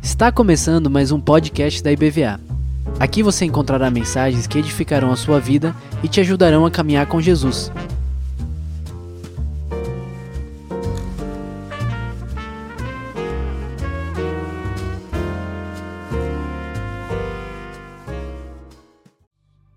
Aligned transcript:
Está 0.00 0.30
começando 0.30 0.88
mais 0.88 1.10
um 1.10 1.20
podcast 1.20 1.82
da 1.82 1.90
IBVA. 1.90 2.40
Aqui 3.00 3.20
você 3.20 3.44
encontrará 3.44 3.90
mensagens 3.90 4.46
que 4.46 4.58
edificarão 4.58 5.10
a 5.10 5.16
sua 5.16 5.40
vida 5.40 5.74
e 6.00 6.08
te 6.08 6.20
ajudarão 6.20 6.64
a 6.64 6.70
caminhar 6.70 7.06
com 7.06 7.20
Jesus. 7.20 7.72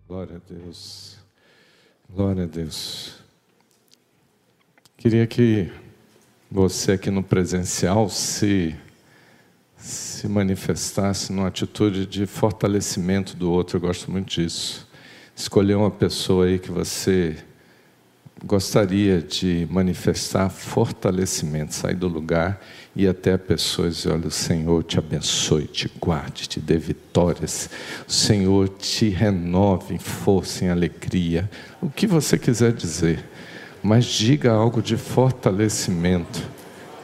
Glória 0.08 0.36
a 0.38 0.54
Deus. 0.54 1.18
Glória 2.08 2.44
a 2.44 2.48
Deus. 2.48 3.16
Queria 4.98 5.26
que 5.26 5.72
você 6.52 6.94
aqui 6.94 7.10
no 7.10 7.24
presencial 7.24 8.10
se 8.10 8.76
se 9.78 10.28
manifestasse 10.28 11.34
numa 11.34 11.48
atitude 11.48 12.06
de 12.06 12.28
fortalecimento 12.28 13.36
do 13.36 13.52
outro. 13.52 13.78
Eu 13.78 13.82
gosto 13.82 14.12
muito 14.12 14.30
disso. 14.30 14.88
Escolher 15.36 15.76
uma 15.76 15.90
pessoa 15.90 16.46
aí 16.46 16.60
que 16.60 16.70
você 16.70 17.36
gostaria 18.46 19.22
de 19.22 19.68
manifestar 19.72 20.50
fortalecimento, 20.50 21.74
sair 21.74 21.96
do 21.96 22.08
lugar 22.08 22.62
e 22.96 23.08
até 23.08 23.34
a 23.34 23.40
pessoa 23.40 23.90
dizer: 23.90 24.12
Olha, 24.12 24.28
o 24.28 24.32
Senhor 24.32 24.84
te 24.84 25.00
abençoe, 25.00 25.66
te 25.66 25.90
guarde, 26.00 26.48
te 26.48 26.60
dê 26.60 26.78
vitórias, 26.78 27.70
o 28.08 28.12
Senhor 28.12 28.70
te 28.70 29.10
renove 29.10 29.96
em 29.96 30.00
força, 30.00 30.66
em 30.66 30.70
alegria, 30.70 31.50
o 31.82 31.90
que 31.90 32.06
você 32.06 32.38
quiser 32.38 32.74
dizer, 32.74 33.24
mas 33.84 34.06
diga 34.06 34.52
algo 34.52 34.82
de 34.82 34.98
fortalecimento 34.98 36.42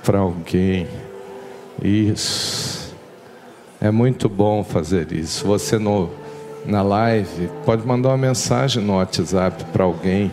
para 0.04 0.20
alguém. 0.20 0.88
Isso. 1.82 2.96
É 3.80 3.92
muito 3.92 4.28
bom 4.28 4.64
fazer 4.64 5.12
isso. 5.12 5.46
Você 5.46 5.78
no, 5.78 6.10
na 6.66 6.82
live 6.82 7.50
pode 7.66 7.86
mandar 7.86 8.10
uma 8.10 8.18
mensagem 8.18 8.84
no 8.84 8.96
WhatsApp 8.96 9.64
para 9.66 9.84
alguém 9.84 10.32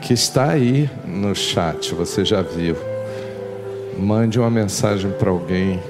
que 0.00 0.12
está 0.12 0.50
aí 0.50 0.88
no 1.06 1.34
chat, 1.34 1.94
você 1.94 2.24
já 2.24 2.42
viu. 2.42 2.76
Mande 3.98 4.38
uma 4.38 4.50
mensagem 4.50 5.10
para 5.12 5.30
alguém, 5.30 5.80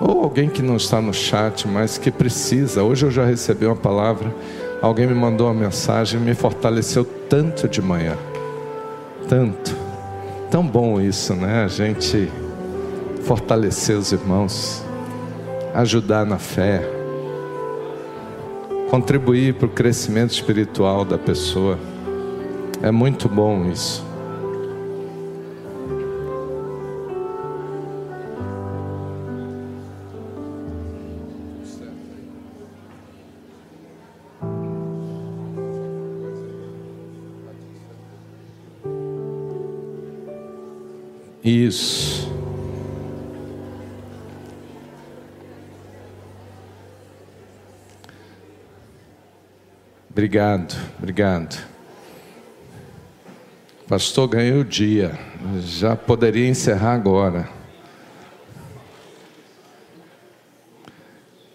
ou 0.00 0.22
alguém 0.24 0.48
que 0.48 0.60
não 0.60 0.76
está 0.76 1.00
no 1.00 1.14
chat, 1.14 1.68
mas 1.68 1.96
que 1.96 2.10
precisa. 2.10 2.82
Hoje 2.82 3.06
eu 3.06 3.10
já 3.12 3.24
recebi 3.24 3.64
uma 3.66 3.76
palavra, 3.76 4.34
alguém 4.82 5.06
me 5.06 5.14
mandou 5.14 5.46
uma 5.46 5.54
mensagem, 5.54 6.18
me 6.18 6.34
fortaleceu 6.34 7.04
tanto 7.28 7.68
de 7.68 7.80
manhã. 7.80 8.16
Tanto. 9.28 9.74
Tão 10.50 10.66
bom 10.66 11.00
isso, 11.00 11.34
né? 11.34 11.64
A 11.64 11.68
gente 11.68 12.30
fortalecer 13.22 13.96
os 13.96 14.12
irmãos, 14.12 14.84
ajudar 15.74 16.26
na 16.26 16.38
fé, 16.38 16.82
contribuir 18.90 19.54
para 19.54 19.66
o 19.66 19.70
crescimento 19.70 20.32
espiritual 20.32 21.04
da 21.04 21.18
pessoa. 21.18 21.78
É 22.82 22.90
muito 22.90 23.28
bom 23.28 23.66
isso. 23.66 24.04
Isso. 41.74 42.30
Obrigado, 50.08 50.76
obrigado. 50.96 51.66
Pastor, 53.88 54.28
ganhei 54.28 54.52
o 54.52 54.64
dia. 54.64 55.18
Já 55.62 55.96
poderia 55.96 56.48
encerrar 56.48 56.94
agora. 56.94 57.48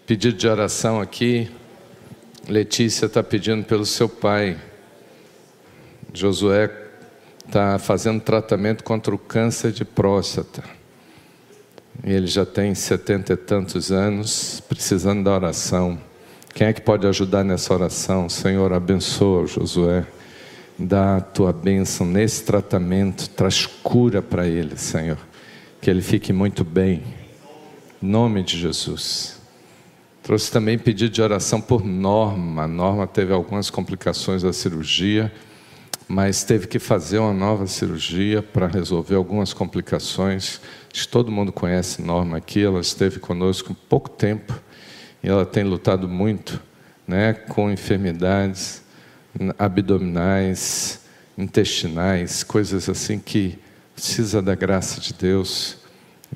Pedido 0.06 0.36
de 0.36 0.46
oração 0.46 1.00
aqui. 1.00 1.50
Letícia 2.46 3.06
está 3.06 3.22
pedindo 3.22 3.64
pelo 3.64 3.86
seu 3.86 4.08
pai. 4.08 4.58
Josué 6.12 6.79
está 7.50 7.80
fazendo 7.80 8.20
tratamento 8.20 8.84
contra 8.84 9.12
o 9.12 9.18
câncer 9.18 9.72
de 9.72 9.84
próstata. 9.84 10.62
Ele 12.04 12.28
já 12.28 12.46
tem 12.46 12.74
setenta 12.76 13.32
e 13.32 13.36
tantos 13.36 13.90
anos, 13.90 14.62
precisando 14.68 15.24
da 15.24 15.34
oração. 15.34 15.98
Quem 16.54 16.68
é 16.68 16.72
que 16.72 16.80
pode 16.80 17.06
ajudar 17.06 17.44
nessa 17.44 17.74
oração? 17.74 18.28
Senhor, 18.28 18.72
abençoa 18.72 19.46
Josué. 19.46 20.06
Dá 20.78 21.16
a 21.16 21.20
tua 21.20 21.52
bênção 21.52 22.06
nesse 22.06 22.44
tratamento, 22.44 23.28
traz 23.30 23.66
cura 23.66 24.22
para 24.22 24.46
ele, 24.46 24.76
Senhor. 24.76 25.18
Que 25.80 25.90
ele 25.90 26.00
fique 26.00 26.32
muito 26.32 26.64
bem. 26.64 27.02
Em 28.00 28.06
nome 28.06 28.42
de 28.44 28.58
Jesus. 28.58 29.40
Trouxe 30.22 30.50
também 30.52 30.78
pedido 30.78 31.12
de 31.12 31.20
oração 31.20 31.60
por 31.60 31.84
Norma. 31.84 32.66
Norma 32.66 33.06
teve 33.06 33.32
algumas 33.32 33.68
complicações 33.70 34.42
da 34.42 34.52
cirurgia, 34.52 35.32
mas 36.10 36.42
teve 36.42 36.66
que 36.66 36.80
fazer 36.80 37.20
uma 37.20 37.32
nova 37.32 37.68
cirurgia 37.68 38.42
para 38.42 38.66
resolver 38.66 39.14
algumas 39.14 39.52
complicações. 39.52 40.60
Todo 41.08 41.30
mundo 41.30 41.52
conhece 41.52 42.02
Norma 42.02 42.38
aqui, 42.38 42.64
ela 42.64 42.80
esteve 42.80 43.20
conosco 43.20 43.76
pouco 43.88 44.10
tempo 44.10 44.60
e 45.22 45.28
ela 45.28 45.46
tem 45.46 45.62
lutado 45.62 46.08
muito 46.08 46.60
né, 47.06 47.32
com 47.32 47.70
enfermidades 47.70 48.82
abdominais, 49.56 51.02
intestinais, 51.38 52.42
coisas 52.42 52.88
assim 52.88 53.20
que 53.20 53.56
precisa 53.94 54.42
da 54.42 54.56
graça 54.56 55.00
de 55.00 55.14
Deus 55.14 55.78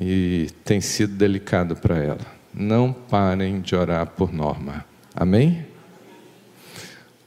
e 0.00 0.50
tem 0.64 0.80
sido 0.80 1.16
delicado 1.16 1.74
para 1.74 1.98
ela. 1.98 2.26
Não 2.54 2.92
parem 2.92 3.60
de 3.60 3.74
orar 3.74 4.06
por 4.06 4.32
Norma. 4.32 4.84
Amém? 5.12 5.66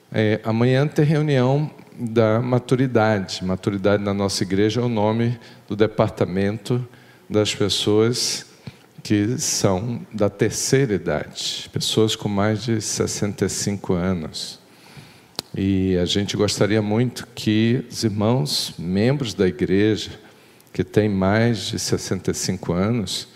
É, 0.10 0.40
amanhã 0.46 0.88
tem 0.88 1.04
reunião 1.04 1.70
da 2.00 2.40
maturidade. 2.40 3.44
Maturidade 3.44 4.04
na 4.04 4.14
nossa 4.14 4.44
igreja 4.44 4.82
é 4.82 4.84
o 4.84 4.90
nome 4.90 5.40
do 5.68 5.76
departamento 5.76 6.86
das 7.30 7.54
pessoas 7.54 8.46
que 9.04 9.38
são 9.38 10.06
da 10.14 10.30
terceira 10.30 10.94
idade, 10.94 11.70
pessoas 11.72 12.16
com 12.16 12.28
mais 12.28 12.64
de 12.64 12.82
65 12.82 13.94
anos. 13.94 14.60
E 15.56 15.98
a 15.98 16.06
gente 16.06 16.36
gostaria 16.36 16.82
muito 16.82 17.28
que 17.34 17.86
os 17.90 18.04
irmãos, 18.04 18.74
membros 18.78 19.34
da 19.34 19.48
igreja, 19.48 20.12
que 20.74 20.84
têm 20.84 21.10
mais 21.10 21.60
de 21.68 21.80
65 21.80 22.74
anos, 22.74 23.28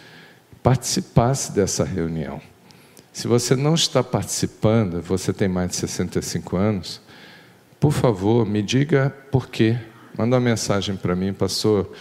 participassem 0.62 1.56
dessa 1.56 1.84
reunião. 1.84 2.42
Se 3.12 3.28
você 3.28 3.56
não 3.56 3.74
está 3.74 4.04
participando, 4.04 5.02
você 5.02 5.34
tem 5.34 5.48
mais 5.48 5.72
de 5.72 5.78
65 5.78 6.56
anos, 6.56 7.01
por 7.82 7.92
favor, 7.92 8.46
me 8.46 8.62
diga 8.62 9.10
por 9.30 9.50
quê. 9.50 9.78
Manda 10.18 10.38
uma 10.38 10.42
mensagem 10.42 10.96
para 10.96 11.18
mim, 11.18 11.34
pastor 11.34 11.92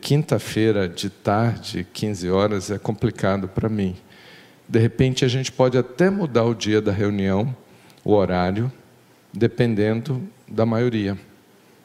quinta-feira 0.00 0.88
de 0.88 1.08
tarde, 1.08 1.86
15 1.92 2.30
horas, 2.30 2.70
é 2.70 2.78
complicado 2.78 3.48
para 3.48 3.68
mim. 3.68 3.96
De 4.68 4.78
repente, 4.78 5.24
a 5.24 5.28
gente 5.28 5.50
pode 5.50 5.78
até 5.78 6.10
mudar 6.10 6.44
o 6.44 6.54
dia 6.54 6.80
da 6.80 6.92
reunião, 6.92 7.54
o 8.04 8.12
horário, 8.12 8.70
dependendo 9.32 10.22
da 10.46 10.66
maioria. 10.66 11.18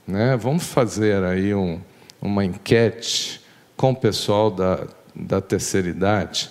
Né? 0.05 0.35
Vamos 0.35 0.65
fazer 0.65 1.23
aí 1.23 1.53
um, 1.53 1.79
uma 2.21 2.43
enquete 2.43 3.41
com 3.77 3.91
o 3.91 3.95
pessoal 3.95 4.51
da, 4.51 4.87
da 5.15 5.39
terceira 5.39 5.87
idade. 5.87 6.49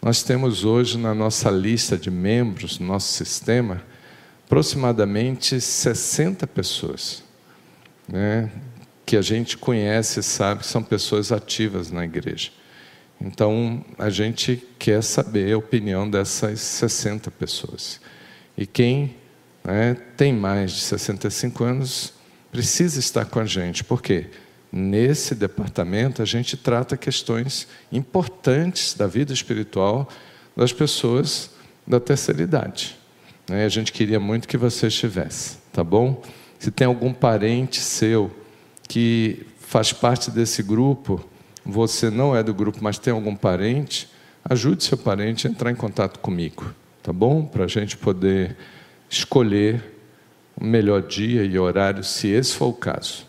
Nós 0.00 0.22
temos 0.22 0.64
hoje 0.64 0.96
na 0.98 1.14
nossa 1.14 1.50
lista 1.50 1.96
de 1.96 2.10
membros, 2.10 2.78
no 2.78 2.86
nosso 2.86 3.12
sistema, 3.12 3.82
aproximadamente 4.48 5.60
60 5.60 6.46
pessoas. 6.46 7.22
Né? 8.08 8.50
que 9.08 9.16
a 9.16 9.22
gente 9.22 9.56
conhece 9.56 10.22
sabe 10.22 10.66
são 10.66 10.82
pessoas 10.82 11.32
ativas 11.32 11.90
na 11.90 12.04
igreja. 12.04 12.50
Então, 13.18 13.82
a 13.98 14.10
gente 14.10 14.62
quer 14.78 15.02
saber 15.02 15.54
a 15.54 15.56
opinião 15.56 16.08
dessas 16.08 16.60
60 16.60 17.30
pessoas. 17.30 18.02
E 18.54 18.66
quem 18.66 19.16
né, 19.64 19.96
tem 20.14 20.30
mais 20.30 20.72
de 20.72 20.80
65 20.80 21.64
anos 21.64 22.12
precisa 22.52 23.00
estar 23.00 23.24
com 23.24 23.40
a 23.40 23.46
gente. 23.46 23.82
Por 23.82 24.02
quê? 24.02 24.26
Nesse 24.70 25.34
departamento, 25.34 26.20
a 26.20 26.26
gente 26.26 26.54
trata 26.54 26.94
questões 26.94 27.66
importantes 27.90 28.92
da 28.92 29.06
vida 29.06 29.32
espiritual 29.32 30.06
das 30.54 30.70
pessoas 30.70 31.48
da 31.86 31.98
terceira 31.98 32.42
idade. 32.42 32.97
Né? 33.48 33.64
A 33.64 33.68
gente 33.68 33.92
queria 33.92 34.20
muito 34.20 34.46
que 34.46 34.56
você 34.56 34.88
estivesse, 34.88 35.58
tá 35.72 35.82
bom? 35.82 36.22
Se 36.58 36.70
tem 36.70 36.86
algum 36.86 37.12
parente 37.12 37.80
seu 37.80 38.30
que 38.88 39.46
faz 39.60 39.92
parte 39.92 40.30
desse 40.30 40.62
grupo, 40.62 41.24
você 41.64 42.10
não 42.10 42.34
é 42.34 42.42
do 42.42 42.54
grupo, 42.54 42.78
mas 42.80 42.98
tem 42.98 43.12
algum 43.12 43.36
parente, 43.36 44.08
ajude 44.44 44.82
seu 44.82 44.98
parente 44.98 45.46
a 45.46 45.50
entrar 45.50 45.70
em 45.70 45.74
contato 45.74 46.18
comigo, 46.18 46.74
tá 47.02 47.12
bom? 47.12 47.44
Para 47.44 47.64
a 47.64 47.68
gente 47.68 47.96
poder 47.96 48.56
escolher 49.08 49.82
o 50.56 50.64
melhor 50.64 51.02
dia 51.02 51.44
e 51.44 51.58
horário, 51.58 52.02
se 52.02 52.28
esse 52.28 52.54
for 52.54 52.66
o 52.66 52.72
caso. 52.72 53.26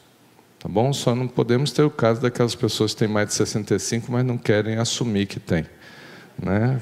Tá 0.60 0.68
bom? 0.68 0.92
Só 0.92 1.16
não 1.16 1.28
podemos 1.28 1.72
ter 1.72 1.84
o 1.84 1.90
caso 1.90 2.22
daquelas 2.22 2.54
pessoas 2.54 2.94
que 2.94 3.00
têm 3.00 3.08
mais 3.08 3.30
de 3.30 3.34
65, 3.36 4.12
mas 4.12 4.26
não 4.26 4.38
querem 4.38 4.76
assumir 4.76 5.26
que 5.26 5.40
têm. 5.40 5.66
Né? 6.42 6.82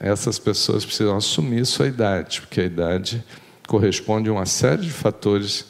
Essas 0.00 0.38
pessoas 0.38 0.84
precisam 0.84 1.16
assumir 1.16 1.66
sua 1.66 1.88
idade, 1.88 2.40
porque 2.40 2.60
a 2.60 2.64
idade 2.64 3.24
corresponde 3.66 4.28
a 4.28 4.32
uma 4.32 4.46
série 4.46 4.82
de 4.82 4.90
fatores, 4.90 5.66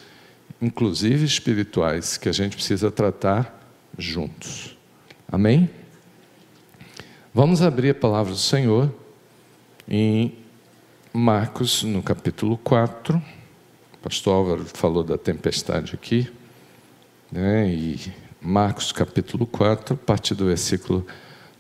inclusive 0.61 1.25
espirituais, 1.25 2.17
que 2.17 2.29
a 2.29 2.33
gente 2.33 2.57
precisa 2.57 2.91
tratar 2.91 3.59
juntos. 3.97 4.77
Amém? 5.31 5.71
Vamos 7.33 7.63
abrir 7.63 7.91
a 7.91 7.95
palavra 7.95 8.33
do 8.33 8.39
Senhor 8.39 8.93
em 9.89 10.35
Marcos, 11.13 11.83
no 11.83 12.03
capítulo 12.03 12.59
4. 12.59 13.23
O 13.95 13.99
pastor 13.99 14.35
Álvaro 14.35 14.65
falou 14.65 15.03
da 15.03 15.17
tempestade 15.17 15.95
aqui. 15.95 16.31
Né? 17.33 17.69
E 17.69 18.13
Marcos 18.41 18.93
capítulo 18.93 19.47
4, 19.47 19.95
a 19.95 19.97
partir 19.97 20.35
do 20.35 20.47
versículo 20.47 21.07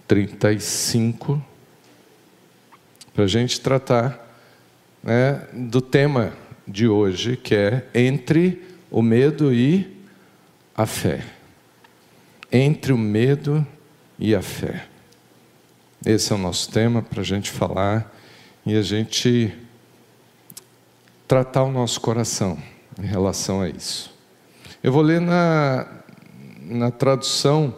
35, 0.07 1.43
para 3.19 3.25
a 3.25 3.29
gente 3.29 3.61
tratar 3.61 4.33
né, 5.03 5.45
do 5.53 5.81
tema 5.81 6.33
de 6.69 6.87
hoje, 6.87 7.37
que 7.37 7.53
é 7.53 7.85
entre 7.93 8.65
o 8.89 9.03
medo 9.03 9.53
e 9.53 10.05
a 10.73 10.87
fé. 10.87 11.25
Entre 12.53 12.93
o 12.93 12.97
medo 12.97 13.67
e 14.21 14.37
a 14.37 14.41
fé. 14.41 14.87
Esse 16.07 16.33
é 16.33 16.37
o 16.37 16.39
nosso 16.39 16.71
tema 16.71 17.03
para 17.03 17.23
a 17.23 17.25
gente 17.25 17.51
falar 17.51 18.09
e 18.65 18.77
a 18.77 18.83
gente 18.83 19.53
tratar 21.27 21.65
o 21.65 21.73
nosso 21.73 22.01
coração 22.01 22.57
em 23.03 23.07
relação 23.07 23.63
a 23.63 23.69
isso. 23.69 24.17
Eu 24.81 24.93
vou 24.93 25.03
ler 25.03 25.21
na, 25.21 25.89
na 26.63 26.93
tradução, 26.93 27.75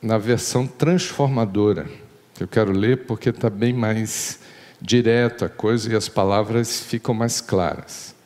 na 0.00 0.16
versão 0.16 0.64
transformadora. 0.64 2.01
Eu 2.42 2.48
quero 2.48 2.72
ler 2.72 3.06
porque 3.06 3.28
está 3.28 3.48
bem 3.48 3.72
mais 3.72 4.40
direto 4.80 5.44
a 5.44 5.48
coisa 5.48 5.92
e 5.92 5.94
as 5.94 6.08
palavras 6.08 6.80
ficam 6.80 7.14
mais 7.14 7.40
claras. 7.40 8.16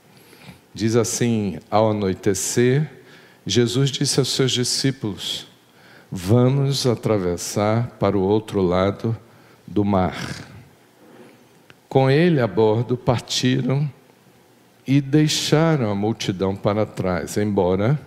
Diz 0.72 0.96
assim: 0.96 1.58
Ao 1.70 1.90
anoitecer, 1.90 2.90
Jesus 3.44 3.90
disse 3.90 4.18
aos 4.18 4.30
seus 4.30 4.52
discípulos: 4.52 5.46
Vamos 6.10 6.86
atravessar 6.86 7.88
para 8.00 8.16
o 8.16 8.22
outro 8.22 8.62
lado 8.62 9.14
do 9.66 9.84
mar. 9.84 10.16
Com 11.86 12.10
ele 12.10 12.40
a 12.40 12.46
bordo 12.46 12.96
partiram 12.96 13.86
e 14.86 15.02
deixaram 15.02 15.90
a 15.90 15.94
multidão 15.94 16.56
para 16.56 16.86
trás, 16.86 17.36
embora 17.36 18.00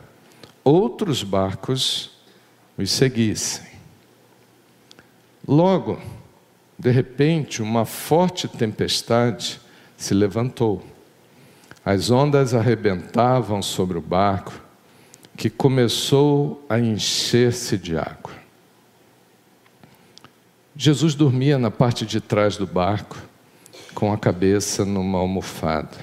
outros 0.63 1.21
barcos 1.21 2.09
os 2.75 2.89
seguissem. 2.89 3.68
Logo, 5.49 5.99
de 6.77 6.91
repente, 6.91 7.59
uma 7.59 7.83
forte 7.83 8.47
tempestade 8.47 9.59
se 9.97 10.13
levantou. 10.13 10.85
As 11.83 12.11
ondas 12.11 12.53
arrebentavam 12.53 13.59
sobre 13.59 13.97
o 13.97 14.01
barco, 14.01 14.53
que 15.35 15.49
começou 15.49 16.63
a 16.69 16.77
encher-se 16.77 17.79
de 17.79 17.97
água. 17.97 18.31
Jesus 20.75 21.15
dormia 21.15 21.57
na 21.57 21.71
parte 21.71 22.05
de 22.05 22.21
trás 22.21 22.55
do 22.55 22.67
barco, 22.67 23.17
com 23.95 24.13
a 24.13 24.19
cabeça 24.19 24.85
numa 24.85 25.17
almofada. 25.17 25.97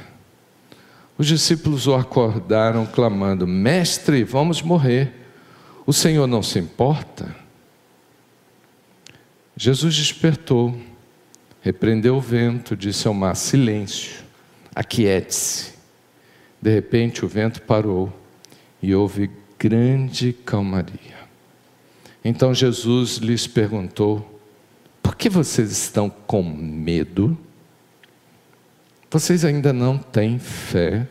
Os 1.16 1.28
discípulos 1.28 1.86
o 1.86 1.94
acordaram, 1.94 2.84
clamando: 2.84 3.46
Mestre, 3.46 4.24
vamos 4.24 4.60
morrer. 4.60 5.12
O 5.86 5.92
Senhor 5.92 6.26
não 6.26 6.42
se 6.42 6.58
importa? 6.58 7.45
Jesus 9.56 9.94
despertou, 9.94 10.78
repreendeu 11.62 12.16
o 12.16 12.20
vento, 12.20 12.76
disse 12.76 13.08
ao 13.08 13.14
mar: 13.14 13.34
Silêncio, 13.34 14.22
aquiete-se. 14.74 15.72
De 16.60 16.70
repente 16.70 17.24
o 17.24 17.28
vento 17.28 17.62
parou 17.62 18.12
e 18.82 18.94
houve 18.94 19.30
grande 19.58 20.34
calmaria. 20.44 21.16
Então 22.22 22.52
Jesus 22.52 23.16
lhes 23.16 23.46
perguntou: 23.46 24.40
Por 25.02 25.16
que 25.16 25.30
vocês 25.30 25.70
estão 25.70 26.10
com 26.10 26.42
medo? 26.42 27.38
Vocês 29.10 29.42
ainda 29.42 29.72
não 29.72 29.96
têm 29.96 30.38
fé? 30.38 31.08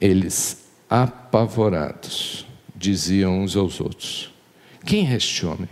Eles, 0.00 0.66
apavorados, 0.90 2.46
diziam 2.74 3.42
uns 3.42 3.54
aos 3.54 3.80
outros: 3.80 4.34
Quem 4.84 5.12
é 5.12 5.16
este 5.16 5.46
homem? 5.46 5.68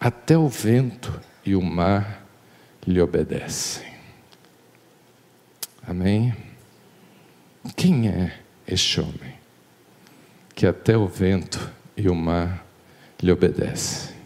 Até 0.00 0.38
o 0.38 0.48
vento 0.48 1.20
e 1.44 1.54
o 1.54 1.60
mar 1.60 2.26
lhe 2.86 2.98
obedecem. 3.02 3.86
Amém? 5.86 6.34
Quem 7.76 8.08
é 8.08 8.40
este 8.66 8.98
homem 8.98 9.34
que 10.54 10.66
até 10.66 10.96
o 10.96 11.06
vento 11.06 11.70
e 11.94 12.08
o 12.08 12.14
mar 12.14 12.64
lhe 13.22 13.30
obedecem? 13.30 14.16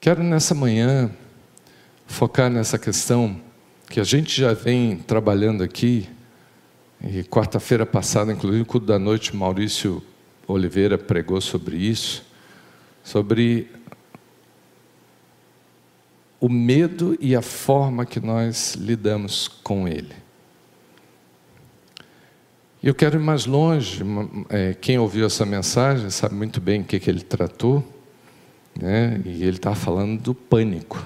Quero 0.00 0.24
nessa 0.24 0.56
manhã 0.56 1.08
focar 2.04 2.50
nessa 2.50 2.78
questão 2.78 3.40
que 3.88 4.00
a 4.00 4.04
gente 4.04 4.40
já 4.40 4.54
vem 4.54 4.96
trabalhando 4.96 5.62
aqui, 5.62 6.08
e 7.02 7.22
quarta-feira 7.22 7.86
passada, 7.86 8.32
inclusive, 8.32 8.60
no 8.60 8.66
culto 8.66 8.86
da 8.86 8.98
noite, 8.98 9.34
Maurício 9.34 10.02
Oliveira 10.46 10.98
pregou 10.98 11.40
sobre 11.40 11.76
isso, 11.76 12.24
sobre 13.04 13.68
o 16.40 16.48
medo 16.48 17.16
e 17.20 17.34
a 17.36 17.42
forma 17.42 18.04
que 18.04 18.20
nós 18.20 18.74
lidamos 18.74 19.48
com 19.48 19.86
ele. 19.86 20.14
E 22.82 22.86
eu 22.86 22.94
quero 22.94 23.18
ir 23.18 23.22
mais 23.22 23.44
longe, 23.44 24.02
é, 24.48 24.74
quem 24.74 24.98
ouviu 24.98 25.26
essa 25.26 25.44
mensagem 25.44 26.10
sabe 26.10 26.34
muito 26.34 26.60
bem 26.60 26.80
o 26.80 26.84
que, 26.84 27.00
que 27.00 27.10
ele 27.10 27.22
tratou. 27.22 27.84
Né? 28.80 29.20
E 29.24 29.42
ele 29.42 29.56
está 29.56 29.74
falando 29.74 30.22
do 30.22 30.34
pânico, 30.34 31.04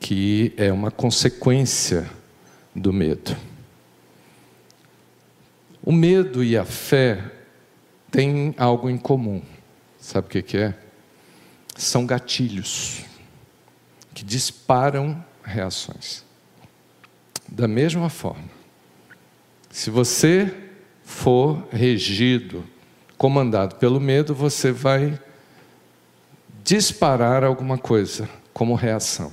que 0.00 0.52
é 0.56 0.72
uma 0.72 0.90
consequência 0.90 2.10
do 2.74 2.92
medo. 2.92 3.36
O 5.86 5.92
medo 5.92 6.42
e 6.42 6.58
a 6.58 6.64
fé 6.64 7.22
têm 8.10 8.52
algo 8.58 8.90
em 8.90 8.98
comum. 8.98 9.40
Sabe 10.00 10.26
o 10.26 10.42
que, 10.42 10.56
é? 10.56 10.74
São 11.76 12.04
gatilhos 12.04 13.04
que 14.12 14.24
disparam 14.24 15.24
reações. 15.44 16.24
Da 17.46 17.68
mesma 17.68 18.10
forma, 18.10 18.50
se 19.70 19.88
você 19.88 20.52
for 21.04 21.64
regido, 21.70 22.64
comandado 23.16 23.76
pelo 23.76 24.00
medo, 24.00 24.34
você 24.34 24.72
vai 24.72 25.16
disparar 26.64 27.44
alguma 27.44 27.78
coisa 27.78 28.28
como 28.52 28.74
reação. 28.74 29.32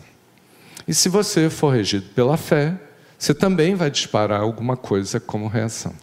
E 0.88 0.94
se 0.94 1.10
você 1.10 1.50
for 1.50 1.74
regido 1.74 2.10
pela 2.10 2.38
fé, 2.38 2.80
você 3.18 3.34
também 3.34 3.74
vai 3.74 3.90
disparar 3.90 4.42
alguma 4.42 4.78
coisa 4.78 5.20
como 5.20 5.48
reação. 5.48 5.96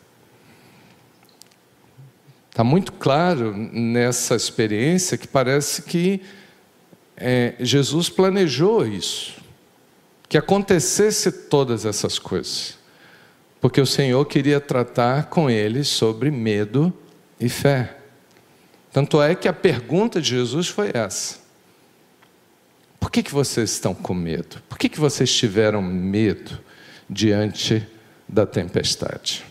Está 2.60 2.64
muito 2.68 2.92
claro 2.92 3.56
nessa 3.72 4.36
experiência 4.36 5.16
que 5.16 5.26
parece 5.26 5.80
que 5.80 6.20
é, 7.16 7.54
Jesus 7.58 8.10
planejou 8.10 8.86
isso, 8.86 9.40
que 10.28 10.36
acontecesse 10.36 11.32
todas 11.32 11.86
essas 11.86 12.18
coisas, 12.18 12.76
porque 13.62 13.80
o 13.80 13.86
Senhor 13.86 14.22
queria 14.26 14.60
tratar 14.60 15.30
com 15.30 15.48
ele 15.48 15.82
sobre 15.84 16.30
medo 16.30 16.92
e 17.40 17.48
fé. 17.48 17.96
Tanto 18.92 19.22
é 19.22 19.34
que 19.34 19.48
a 19.48 19.54
pergunta 19.54 20.20
de 20.20 20.28
Jesus 20.28 20.68
foi 20.68 20.90
essa: 20.92 21.38
Por 23.00 23.10
que, 23.10 23.22
que 23.22 23.32
vocês 23.32 23.70
estão 23.70 23.94
com 23.94 24.12
medo? 24.12 24.62
Por 24.68 24.76
que, 24.76 24.90
que 24.90 25.00
vocês 25.00 25.34
tiveram 25.34 25.80
medo 25.80 26.60
diante 27.08 27.88
da 28.28 28.44
tempestade? 28.44 29.46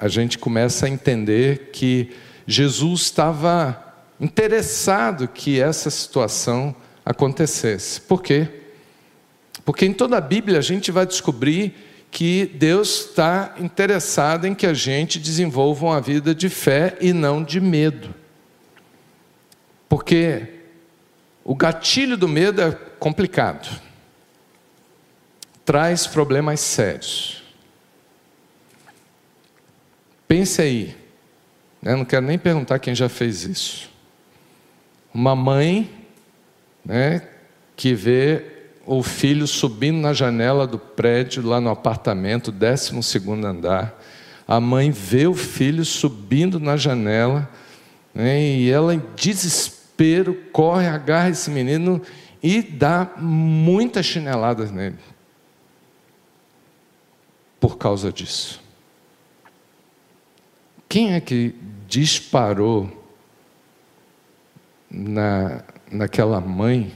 A 0.00 0.08
gente 0.08 0.38
começa 0.38 0.86
a 0.86 0.88
entender 0.88 1.70
que 1.72 2.16
Jesus 2.46 3.02
estava 3.02 3.94
interessado 4.18 5.28
que 5.28 5.60
essa 5.60 5.90
situação 5.90 6.74
acontecesse. 7.04 8.00
Por 8.00 8.22
quê? 8.22 8.48
Porque 9.64 9.84
em 9.84 9.92
toda 9.92 10.16
a 10.16 10.20
Bíblia 10.20 10.58
a 10.58 10.62
gente 10.62 10.90
vai 10.90 11.04
descobrir 11.04 11.74
que 12.10 12.46
Deus 12.54 13.10
está 13.10 13.54
interessado 13.58 14.46
em 14.46 14.54
que 14.54 14.66
a 14.66 14.74
gente 14.74 15.18
desenvolva 15.18 15.86
uma 15.86 16.00
vida 16.00 16.34
de 16.34 16.48
fé 16.48 16.96
e 17.00 17.12
não 17.12 17.44
de 17.44 17.60
medo. 17.60 18.14
Porque 19.88 20.60
o 21.44 21.54
gatilho 21.54 22.16
do 22.16 22.26
medo 22.26 22.62
é 22.62 22.72
complicado, 22.98 23.80
traz 25.64 26.06
problemas 26.06 26.60
sérios. 26.60 27.42
Pense 30.30 30.62
aí, 30.62 30.96
eu 31.82 31.96
não 31.96 32.04
quero 32.04 32.24
nem 32.24 32.38
perguntar 32.38 32.78
quem 32.78 32.94
já 32.94 33.08
fez 33.08 33.42
isso. 33.42 33.90
Uma 35.12 35.34
mãe 35.34 35.90
né, 36.84 37.26
que 37.74 37.94
vê 37.94 38.44
o 38.86 39.02
filho 39.02 39.44
subindo 39.48 39.98
na 39.98 40.12
janela 40.12 40.68
do 40.68 40.78
prédio, 40.78 41.44
lá 41.44 41.60
no 41.60 41.68
apartamento, 41.68 42.52
12 42.52 42.92
andar. 43.44 44.00
A 44.46 44.60
mãe 44.60 44.92
vê 44.92 45.26
o 45.26 45.34
filho 45.34 45.84
subindo 45.84 46.60
na 46.60 46.76
janela, 46.76 47.50
né, 48.14 48.40
e 48.40 48.70
ela, 48.70 48.94
em 48.94 49.02
desespero, 49.16 50.32
corre, 50.52 50.86
agarra 50.86 51.30
esse 51.30 51.50
menino 51.50 52.00
e 52.40 52.62
dá 52.62 53.14
muitas 53.18 54.06
chineladas 54.06 54.70
nele. 54.70 54.98
Por 57.58 57.76
causa 57.76 58.12
disso. 58.12 58.69
Quem 60.90 61.14
é 61.14 61.20
que 61.20 61.54
disparou 61.86 63.00
na, 64.90 65.62
naquela 65.90 66.40
mãe 66.40 66.92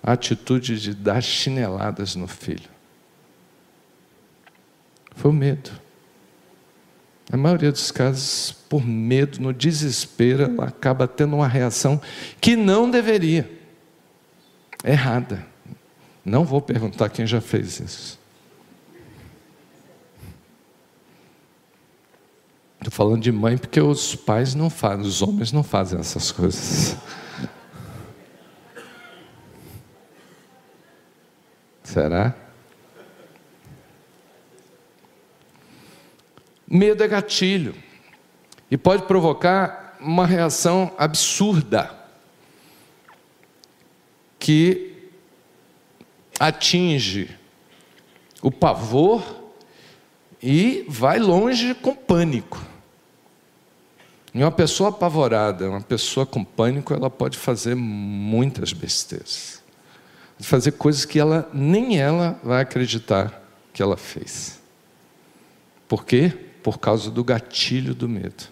a 0.00 0.12
atitude 0.12 0.80
de 0.80 0.94
dar 0.94 1.20
chineladas 1.22 2.14
no 2.14 2.28
filho. 2.28 2.68
Foi 5.16 5.30
o 5.30 5.34
medo. 5.34 5.70
Na 7.30 7.38
maioria 7.38 7.72
dos 7.72 7.90
casos, 7.90 8.52
por 8.68 8.86
medo, 8.86 9.40
no 9.40 9.52
desespero, 9.52 10.44
ela 10.44 10.66
acaba 10.66 11.08
tendo 11.08 11.34
uma 11.34 11.48
reação 11.48 12.00
que 12.40 12.54
não 12.54 12.90
deveria. 12.90 13.50
Errada. 14.84 15.44
Não 16.24 16.44
vou 16.44 16.60
perguntar 16.60 17.08
quem 17.08 17.26
já 17.26 17.40
fez 17.40 17.80
isso. 17.80 18.23
Estou 22.84 22.92
falando 22.92 23.22
de 23.22 23.32
mãe 23.32 23.56
porque 23.56 23.80
os 23.80 24.14
pais 24.14 24.54
não 24.54 24.68
fazem, 24.68 25.06
os 25.06 25.22
homens 25.22 25.50
não 25.50 25.62
fazem 25.62 25.98
essas 25.98 26.30
coisas. 26.30 26.98
Será? 31.82 32.34
Medo 36.68 37.02
é 37.02 37.08
gatilho 37.08 37.74
e 38.70 38.76
pode 38.76 39.04
provocar 39.04 39.96
uma 39.98 40.26
reação 40.26 40.92
absurda 40.98 41.90
que 44.38 45.08
atinge 46.38 47.34
o 48.42 48.50
pavor 48.50 49.24
e 50.42 50.84
vai 50.86 51.18
longe 51.18 51.74
com 51.74 51.96
pânico. 51.96 52.73
E 54.34 54.42
uma 54.42 54.50
pessoa 54.50 54.90
apavorada, 54.90 55.70
uma 55.70 55.80
pessoa 55.80 56.26
com 56.26 56.42
pânico, 56.42 56.92
ela 56.92 57.08
pode 57.08 57.38
fazer 57.38 57.74
muitas 57.76 58.72
besteiras 58.72 59.62
fazer 60.44 60.72
coisas 60.72 61.04
que 61.04 61.18
ela 61.18 61.48
nem 61.52 61.98
ela 61.98 62.38
vai 62.42 62.62
acreditar 62.62 63.42
que 63.72 63.82
ela 63.82 63.96
fez. 63.96 64.60
Por 65.88 66.04
quê? 66.04 66.32
Por 66.62 66.78
causa 66.78 67.10
do 67.10 67.22
gatilho 67.22 67.94
do 67.94 68.08
medo. 68.08 68.44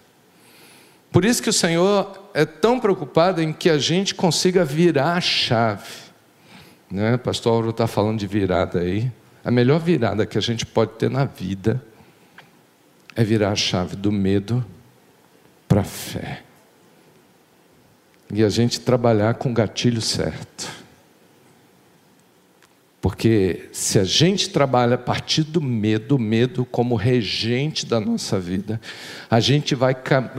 Por 1.11 1.25
isso 1.25 1.41
que 1.41 1.49
o 1.49 1.53
Senhor 1.53 2.29
é 2.33 2.45
tão 2.45 2.79
preocupado 2.79 3.41
em 3.41 3.53
que 3.53 3.69
a 3.69 3.77
gente 3.77 4.15
consiga 4.15 4.65
virar 4.65 5.13
a 5.13 5.21
chave. 5.21 6.03
Né? 6.89 7.15
O 7.15 7.19
pastor 7.19 7.53
Auro 7.53 7.69
está 7.69 7.87
falando 7.87 8.19
de 8.19 8.27
virada 8.27 8.79
aí. 8.79 9.11
A 9.45 9.51
melhor 9.51 9.79
virada 9.79 10.25
que 10.25 10.37
a 10.37 10.41
gente 10.41 10.65
pode 10.65 10.93
ter 10.93 11.09
na 11.09 11.25
vida 11.25 11.83
é 13.15 13.23
virar 13.23 13.51
a 13.51 13.55
chave 13.55 13.95
do 13.95 14.11
medo 14.11 14.65
para 15.73 15.81
a 15.81 15.83
fé. 15.83 16.43
E 18.31 18.43
a 18.43 18.49
gente 18.49 18.79
trabalhar 18.79 19.33
com 19.33 19.49
o 19.49 19.53
gatilho 19.53 20.01
certo. 20.01 20.69
Porque 23.01 23.69
se 23.71 23.97
a 23.97 24.03
gente 24.03 24.51
trabalha 24.51 24.93
a 24.93 24.99
partir 24.99 25.41
do 25.41 25.59
medo, 25.59 26.17
o 26.17 26.19
medo 26.19 26.63
como 26.63 26.93
regente 26.93 27.87
da 27.87 27.99
nossa 27.99 28.39
vida, 28.39 28.79
a 29.27 29.39
gente 29.39 29.73
vai 29.73 29.95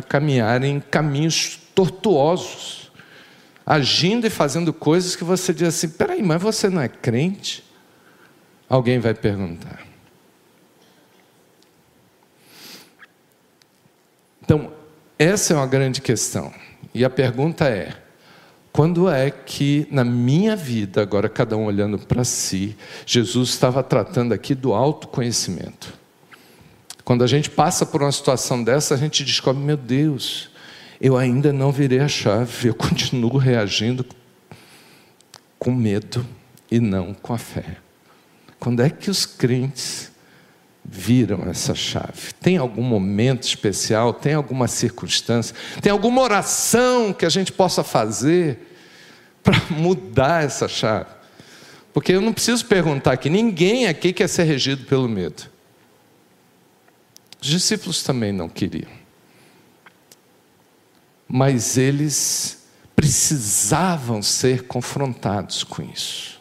caminhar 0.09 0.63
em 0.63 0.79
caminhos 0.79 1.59
tortuosos, 1.75 2.93
agindo 3.67 4.29
e 4.29 4.31
fazendo 4.31 4.73
coisas 4.73 5.17
que 5.17 5.25
você 5.25 5.53
diz 5.53 5.67
assim: 5.67 5.89
peraí, 5.89 6.23
mas 6.23 6.41
você 6.41 6.71
não 6.71 6.81
é 6.81 6.87
crente? 6.87 7.65
Alguém 8.69 9.01
vai 9.01 9.15
perguntar. 9.15 9.85
Então, 14.41 14.84
essa 15.19 15.53
é 15.53 15.57
uma 15.57 15.67
grande 15.67 16.01
questão. 16.01 16.53
E 16.93 17.05
a 17.05 17.11
pergunta 17.11 17.69
é: 17.69 17.95
quando 18.73 19.09
é 19.09 19.31
que 19.31 19.87
na 19.91 20.05
minha 20.05 20.57
vida, 20.57 21.03
agora 21.03 21.29
cada 21.29 21.57
um 21.57 21.67
olhando 21.67 21.99
para 21.99 22.25
si, 22.25 22.77
Jesus 23.07 23.51
estava 23.51 23.83
tratando 23.83 24.33
aqui 24.33 24.55
do 24.55 24.73
autoconhecimento? 24.73 25.95
Quando 27.05 27.23
a 27.23 27.27
gente 27.27 27.51
passa 27.51 27.85
por 27.85 28.03
uma 28.03 28.11
situação 28.11 28.65
dessa, 28.65 28.95
a 28.95 28.97
gente 28.97 29.25
descobre: 29.25 29.63
meu 29.63 29.77
Deus, 29.77 30.51
eu 31.01 31.17
ainda 31.17 31.53
não 31.53 31.71
virei 31.71 32.01
a 32.01 32.09
chave, 32.09 32.69
eu 32.69 32.75
continuo 32.75 33.37
reagindo 33.37 34.05
com 35.59 35.71
medo 35.71 36.27
e 36.71 36.81
não 36.81 37.15
com 37.15 37.33
a 37.33 37.39
fé. 37.39 37.77
Quando 38.59 38.81
é 38.81 38.89
que 38.89 39.11
os 39.11 39.27
crentes 39.27 40.11
viram 40.85 41.49
essa 41.49 41.75
chave? 41.75 42.33
Tem 42.41 42.57
algum 42.57 42.83
momento 42.83 43.45
especial? 43.45 44.13
Tem 44.13 44.35
alguma 44.35 44.69
circunstância? 44.69 45.55
Tem 45.81 45.91
alguma 45.91 46.21
oração 46.21 47.13
que 47.13 47.25
a 47.25 47.31
gente 47.31 47.51
possa 47.51 47.83
fazer 47.83 48.59
para 49.43 49.61
mudar 49.71 50.45
essa 50.45 50.69
chave? 50.69 51.11
Porque 51.93 52.13
eu 52.13 52.21
não 52.21 52.33
preciso 52.33 52.67
perguntar 52.67 53.17
que 53.17 53.31
ninguém 53.31 53.87
aqui 53.87 54.13
quer 54.13 54.29
ser 54.29 54.45
regido 54.45 54.85
pelo 54.85 55.09
medo. 55.09 55.45
Os 57.41 57.49
discípulos 57.49 58.03
também 58.03 58.33
não 58.33 58.49
queriam. 58.49 58.91
Mas 61.29 61.77
eles 61.77 62.65
precisavam 62.97 64.23
ser 64.23 64.67
confrontados 64.67 65.63
com 65.63 65.83
isso. 65.83 66.41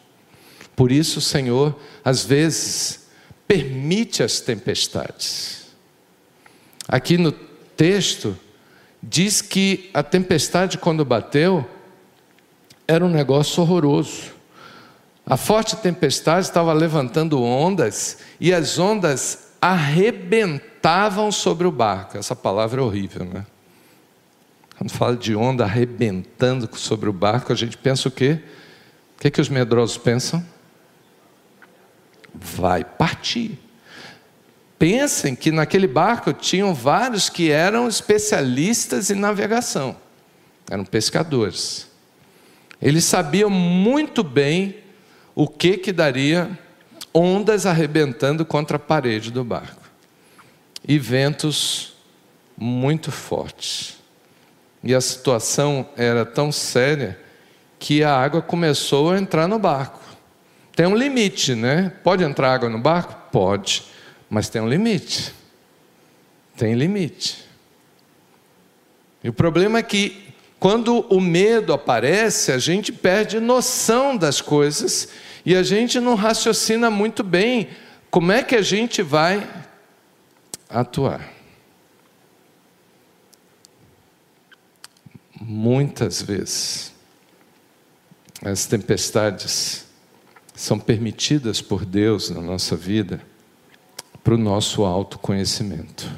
Por 0.74 0.90
isso 0.90 1.18
o 1.18 1.22
Senhor, 1.22 1.78
às 2.04 2.24
vezes, 2.24 3.03
permite 3.46 4.22
as 4.22 4.40
tempestades. 4.40 5.66
Aqui 6.88 7.16
no 7.16 7.32
texto, 7.32 8.36
diz 9.02 9.42
que 9.42 9.90
a 9.92 10.02
tempestade, 10.02 10.78
quando 10.78 11.04
bateu, 11.04 11.68
era 12.86 13.04
um 13.04 13.08
negócio 13.08 13.62
horroroso. 13.62 14.32
A 15.26 15.36
forte 15.36 15.76
tempestade 15.76 16.46
estava 16.46 16.72
levantando 16.72 17.42
ondas 17.42 18.18
e 18.38 18.52
as 18.52 18.78
ondas 18.78 19.52
arrebentavam 19.60 21.32
sobre 21.32 21.66
o 21.66 21.72
barco. 21.72 22.18
Essa 22.18 22.36
palavra 22.36 22.80
é 22.80 22.84
horrível, 22.84 23.24
né? 23.24 23.46
Quando 24.76 24.90
fala 24.90 25.16
de 25.16 25.34
onda 25.34 25.64
arrebentando 25.64 26.68
sobre 26.76 27.08
o 27.08 27.12
barco, 27.12 27.52
a 27.52 27.56
gente 27.56 27.78
pensa 27.78 28.08
o 28.08 28.10
quê? 28.10 28.40
O 29.16 29.20
que, 29.20 29.30
que 29.30 29.40
os 29.40 29.48
medrosos 29.48 29.96
pensam? 29.96 30.44
Vai 32.34 32.84
partir. 32.84 33.58
Pensem 34.78 35.34
que 35.34 35.50
naquele 35.50 35.86
barco 35.86 36.32
tinham 36.32 36.74
vários 36.74 37.28
que 37.28 37.50
eram 37.50 37.88
especialistas 37.88 39.10
em 39.10 39.14
navegação, 39.14 39.96
eram 40.70 40.84
pescadores. 40.84 41.88
Eles 42.82 43.04
sabiam 43.04 43.48
muito 43.48 44.22
bem 44.22 44.76
o 45.34 45.48
que 45.48 45.78
que 45.78 45.92
daria 45.92 46.58
ondas 47.14 47.64
arrebentando 47.64 48.44
contra 48.44 48.76
a 48.76 48.80
parede 48.80 49.30
do 49.30 49.44
barco 49.44 49.82
e 50.86 50.98
ventos 50.98 51.94
muito 52.56 53.10
fortes. 53.10 53.96
E 54.82 54.94
a 54.94 55.00
situação 55.00 55.88
era 55.96 56.26
tão 56.26 56.52
séria 56.52 57.18
que 57.78 58.04
a 58.04 58.14
água 58.14 58.42
começou 58.42 59.10
a 59.10 59.18
entrar 59.18 59.48
no 59.48 59.58
barco. 59.58 60.03
Tem 60.74 60.86
um 60.86 60.96
limite, 60.96 61.54
né? 61.54 61.92
Pode 62.02 62.24
entrar 62.24 62.52
água 62.52 62.68
no 62.68 62.78
barco? 62.78 63.30
Pode, 63.30 63.84
mas 64.28 64.48
tem 64.48 64.60
um 64.60 64.68
limite. 64.68 65.32
Tem 66.56 66.74
limite. 66.74 67.44
E 69.22 69.28
o 69.28 69.32
problema 69.32 69.78
é 69.78 69.82
que, 69.82 70.34
quando 70.58 71.06
o 71.08 71.20
medo 71.20 71.72
aparece, 71.72 72.50
a 72.50 72.58
gente 72.58 72.92
perde 72.92 73.38
noção 73.38 74.16
das 74.16 74.40
coisas 74.40 75.08
e 75.46 75.54
a 75.54 75.62
gente 75.62 76.00
não 76.00 76.14
raciocina 76.14 76.90
muito 76.90 77.22
bem 77.22 77.68
como 78.10 78.32
é 78.32 78.42
que 78.42 78.56
a 78.56 78.62
gente 78.62 79.02
vai 79.02 79.48
atuar. 80.68 81.32
Muitas 85.40 86.22
vezes, 86.22 86.92
as 88.42 88.66
tempestades 88.66 89.83
são 90.54 90.78
permitidas 90.78 91.60
por 91.60 91.84
Deus 91.84 92.30
na 92.30 92.40
nossa 92.40 92.76
vida 92.76 93.20
para 94.22 94.34
o 94.34 94.38
nosso 94.38 94.84
autoconhecimento. 94.84 96.08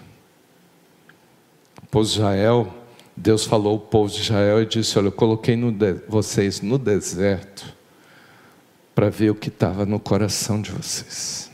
O 1.83 1.87
povo 1.87 2.05
de 2.05 2.12
Israel, 2.12 2.75
Deus 3.16 3.45
falou 3.45 3.73
ao 3.73 3.78
povo 3.81 4.12
de 4.12 4.21
Israel 4.21 4.62
e 4.62 4.66
disse: 4.66 4.99
Olha, 4.99 5.09
eu 5.09 5.12
coloquei 5.12 5.57
no 5.57 5.75
vocês 6.07 6.61
no 6.61 6.78
deserto 6.78 7.75
para 8.95 9.11
ver 9.11 9.31
o 9.31 9.35
que 9.35 9.49
estava 9.49 9.85
no 9.85 9.99
coração 9.99 10.61
de 10.61 10.71
vocês. 10.71 11.50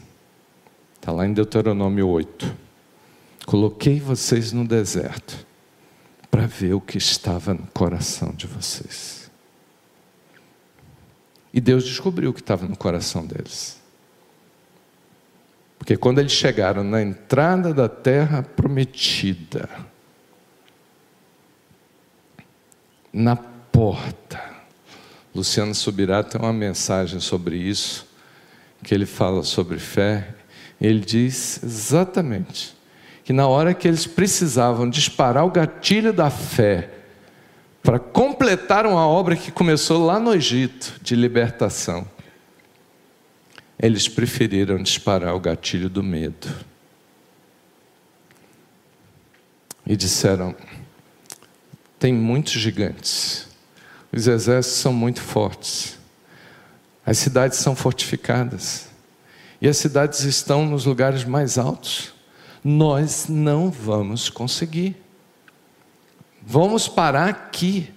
Está 0.96 1.10
lá 1.10 1.26
em 1.26 1.32
Deuteronômio 1.32 2.06
8. 2.08 2.54
Coloquei 3.46 3.98
vocês 3.98 4.52
no 4.52 4.66
deserto 4.66 5.46
para 6.30 6.46
ver 6.46 6.74
o 6.74 6.80
que 6.80 6.98
estava 6.98 7.52
no 7.52 7.66
coração 7.68 8.32
de 8.32 8.46
vocês. 8.46 9.21
E 11.52 11.60
Deus 11.60 11.84
descobriu 11.84 12.30
o 12.30 12.32
que 12.34 12.40
estava 12.40 12.66
no 12.66 12.76
coração 12.76 13.26
deles. 13.26 13.80
Porque 15.78 15.96
quando 15.96 16.20
eles 16.20 16.32
chegaram 16.32 16.84
na 16.84 17.02
entrada 17.02 17.74
da 17.74 17.88
terra 17.88 18.42
prometida, 18.42 19.68
na 23.12 23.36
porta, 23.36 24.40
Luciano 25.34 25.74
Subirá 25.74 26.22
tem 26.22 26.40
uma 26.40 26.52
mensagem 26.52 27.20
sobre 27.20 27.56
isso, 27.56 28.06
que 28.82 28.94
ele 28.94 29.06
fala 29.06 29.42
sobre 29.42 29.78
fé. 29.78 30.34
Ele 30.80 31.00
diz 31.00 31.62
exatamente 31.62 32.74
que 33.24 33.32
na 33.32 33.46
hora 33.46 33.74
que 33.74 33.86
eles 33.86 34.06
precisavam 34.06 34.88
disparar 34.88 35.44
o 35.44 35.50
gatilho 35.50 36.12
da 36.12 36.30
fé 36.30 37.01
para 37.82 37.98
completar 37.98 38.86
uma 38.86 39.06
obra 39.06 39.34
que 39.34 39.50
começou 39.50 40.06
lá 40.06 40.20
no 40.20 40.32
Egito 40.32 41.00
de 41.02 41.16
libertação, 41.16 42.06
eles 43.78 44.08
preferiram 44.08 44.80
disparar 44.80 45.34
o 45.34 45.40
gatilho 45.40 45.90
do 45.90 46.02
medo. 46.02 46.48
E 49.84 49.96
disseram: 49.96 50.54
tem 51.98 52.12
muitos 52.12 52.52
gigantes, 52.52 53.48
os 54.12 54.28
exércitos 54.28 54.78
são 54.78 54.92
muito 54.92 55.20
fortes, 55.20 55.98
as 57.04 57.18
cidades 57.18 57.58
são 57.58 57.74
fortificadas, 57.74 58.88
e 59.60 59.66
as 59.66 59.76
cidades 59.76 60.20
estão 60.20 60.64
nos 60.64 60.84
lugares 60.84 61.24
mais 61.24 61.58
altos. 61.58 62.12
Nós 62.62 63.26
não 63.28 63.72
vamos 63.72 64.30
conseguir. 64.30 65.01
Vamos 66.42 66.88
parar 66.88 67.28
aqui. 67.28 67.92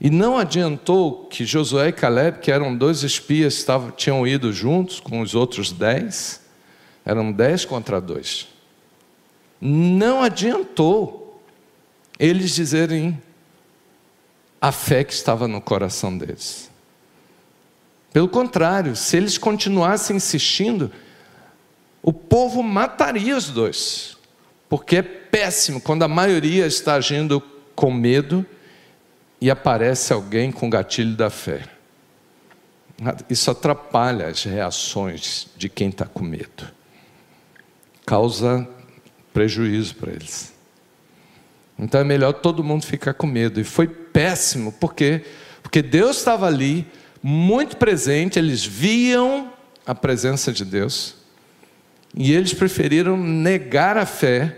E 0.00 0.10
não 0.10 0.38
adiantou 0.38 1.26
que 1.26 1.44
Josué 1.44 1.88
e 1.88 1.92
Caleb, 1.92 2.38
que 2.38 2.52
eram 2.52 2.76
dois 2.76 3.02
espias, 3.02 3.54
estavam, 3.54 3.90
tinham 3.90 4.26
ido 4.26 4.52
juntos 4.52 5.00
com 5.00 5.20
os 5.20 5.34
outros 5.34 5.72
dez, 5.72 6.40
eram 7.04 7.32
dez 7.32 7.64
contra 7.64 8.00
dois. 8.00 8.48
Não 9.60 10.22
adiantou 10.22 11.42
eles 12.18 12.54
dizerem 12.54 13.20
a 14.60 14.72
fé 14.72 15.04
que 15.04 15.12
estava 15.12 15.46
no 15.46 15.60
coração 15.60 16.16
deles. 16.16 16.70
Pelo 18.12 18.28
contrário, 18.28 18.96
se 18.96 19.16
eles 19.16 19.38
continuassem 19.38 20.16
insistindo, 20.16 20.90
o 22.02 22.12
povo 22.12 22.62
mataria 22.62 23.36
os 23.36 23.50
dois, 23.50 24.17
porque 24.68 24.96
é 24.96 25.02
péssimo 25.02 25.80
quando 25.80 26.02
a 26.02 26.08
maioria 26.08 26.66
está 26.66 26.94
agindo 26.94 27.40
com 27.74 27.90
medo 27.90 28.44
e 29.40 29.50
aparece 29.50 30.12
alguém 30.12 30.50
com 30.50 30.68
gatilho 30.68 31.16
da 31.16 31.30
fé. 31.30 31.64
Isso 33.30 33.50
atrapalha 33.50 34.26
as 34.26 34.42
reações 34.42 35.46
de 35.56 35.68
quem 35.68 35.88
está 35.88 36.04
com 36.04 36.24
medo, 36.24 36.68
causa 38.04 38.68
prejuízo 39.32 39.94
para 39.94 40.12
eles. 40.12 40.52
Então 41.78 42.00
é 42.00 42.04
melhor 42.04 42.32
todo 42.32 42.64
mundo 42.64 42.84
ficar 42.84 43.14
com 43.14 43.26
medo. 43.26 43.60
E 43.60 43.64
foi 43.64 43.86
péssimo, 43.86 44.72
porque 44.72 45.24
porque 45.68 45.82
Deus 45.82 46.16
estava 46.16 46.46
ali, 46.46 46.86
muito 47.22 47.76
presente, 47.76 48.38
eles 48.38 48.64
viam 48.64 49.52
a 49.84 49.94
presença 49.94 50.50
de 50.50 50.64
Deus. 50.64 51.14
E 52.14 52.32
eles 52.32 52.54
preferiram 52.54 53.16
negar 53.16 53.96
a 53.96 54.06
fé 54.06 54.56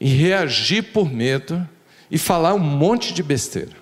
e 0.00 0.08
reagir 0.08 0.92
por 0.92 1.10
medo 1.10 1.66
e 2.10 2.18
falar 2.18 2.54
um 2.54 2.58
monte 2.58 3.12
de 3.12 3.22
besteira. 3.22 3.76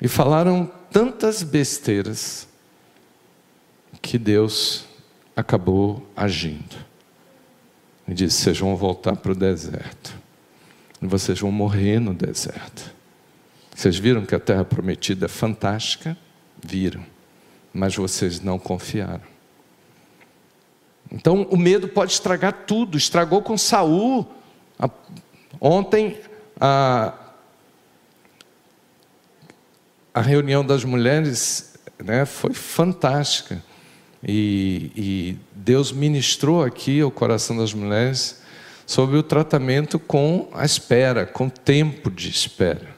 E 0.00 0.06
falaram 0.06 0.70
tantas 0.90 1.42
besteiras 1.42 2.48
que 4.00 4.18
Deus 4.18 4.84
acabou 5.34 6.06
agindo. 6.16 6.76
E 8.06 8.14
disse: 8.14 8.42
vocês 8.42 8.58
vão 8.58 8.76
voltar 8.76 9.16
para 9.16 9.32
o 9.32 9.34
deserto. 9.34 10.14
E 11.02 11.06
vocês 11.06 11.38
vão 11.40 11.50
morrer 11.50 11.98
no 11.98 12.14
deserto. 12.14 12.92
Vocês 13.74 13.96
viram 13.96 14.24
que 14.24 14.34
a 14.34 14.40
terra 14.40 14.64
prometida 14.64 15.26
é 15.26 15.28
fantástica? 15.28 16.16
Viram. 16.64 17.04
Mas 17.72 17.94
vocês 17.94 18.40
não 18.40 18.58
confiaram. 18.58 19.37
Então 21.10 21.46
o 21.50 21.56
medo 21.56 21.88
pode 21.88 22.12
estragar 22.12 22.64
tudo. 22.66 22.96
Estragou 22.96 23.42
com 23.42 23.56
Saul. 23.56 24.26
Ontem 25.60 26.18
a, 26.60 27.14
a 30.12 30.20
reunião 30.20 30.64
das 30.64 30.84
mulheres 30.84 31.74
né, 32.02 32.24
foi 32.24 32.52
fantástica. 32.52 33.62
E, 34.22 34.90
e, 34.96 35.36
Deus 35.54 35.92
ministrou 35.92 36.64
aqui 36.64 37.00
ao 37.00 37.10
coração 37.10 37.56
das 37.56 37.72
mulheres 37.72 38.40
sobre 38.84 39.16
o 39.16 39.22
tratamento 39.22 39.98
com 39.98 40.48
a 40.52 40.64
espera, 40.64 41.24
com 41.24 41.46
o 41.46 41.50
tempo 41.50 42.10
de 42.10 42.28
espera. 42.28 42.88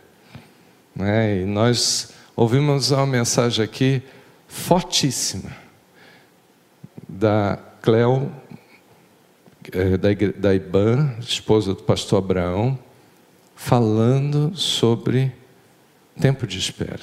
Né? 0.97 1.41
E 1.41 1.45
nós 1.45 2.13
ouvimos 2.35 2.91
uma 2.91 3.07
mensagem 3.07 3.63
aqui 3.63 4.03
fortíssima 4.49 5.55
da 7.09 7.59
Cléo, 7.83 8.31
é, 9.73 9.97
da, 9.97 10.09
da 10.37 10.55
Iban, 10.55 11.15
esposa 11.21 11.75
do 11.75 11.83
pastor 11.83 12.19
Abraão, 12.19 12.79
falando 13.55 14.55
sobre 14.57 15.33
tempo 16.21 16.47
de 16.47 16.59
espera. 16.59 17.01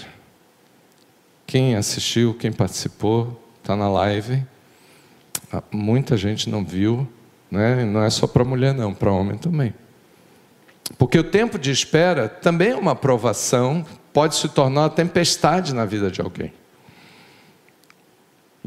Quem 1.45 1.75
assistiu, 1.75 2.33
quem 2.33 2.51
participou, 2.51 3.41
está 3.59 3.75
na 3.75 3.89
live. 3.89 4.43
Ah, 5.51 5.63
muita 5.71 6.17
gente 6.17 6.49
não 6.49 6.63
viu, 6.63 7.07
né? 7.49 7.85
não 7.85 8.03
é 8.03 8.09
só 8.09 8.27
para 8.27 8.43
mulher, 8.43 8.73
não, 8.73 8.93
para 8.93 9.11
homem 9.11 9.37
também. 9.37 9.73
Porque 10.97 11.17
o 11.17 11.23
tempo 11.23 11.57
de 11.57 11.71
espera 11.71 12.29
também 12.29 12.71
é 12.71 12.75
uma 12.75 12.95
provação, 12.95 13.85
pode 14.13 14.35
se 14.35 14.49
tornar 14.49 14.81
uma 14.81 14.89
tempestade 14.89 15.73
na 15.73 15.85
vida 15.85 16.11
de 16.11 16.21
alguém. 16.21 16.53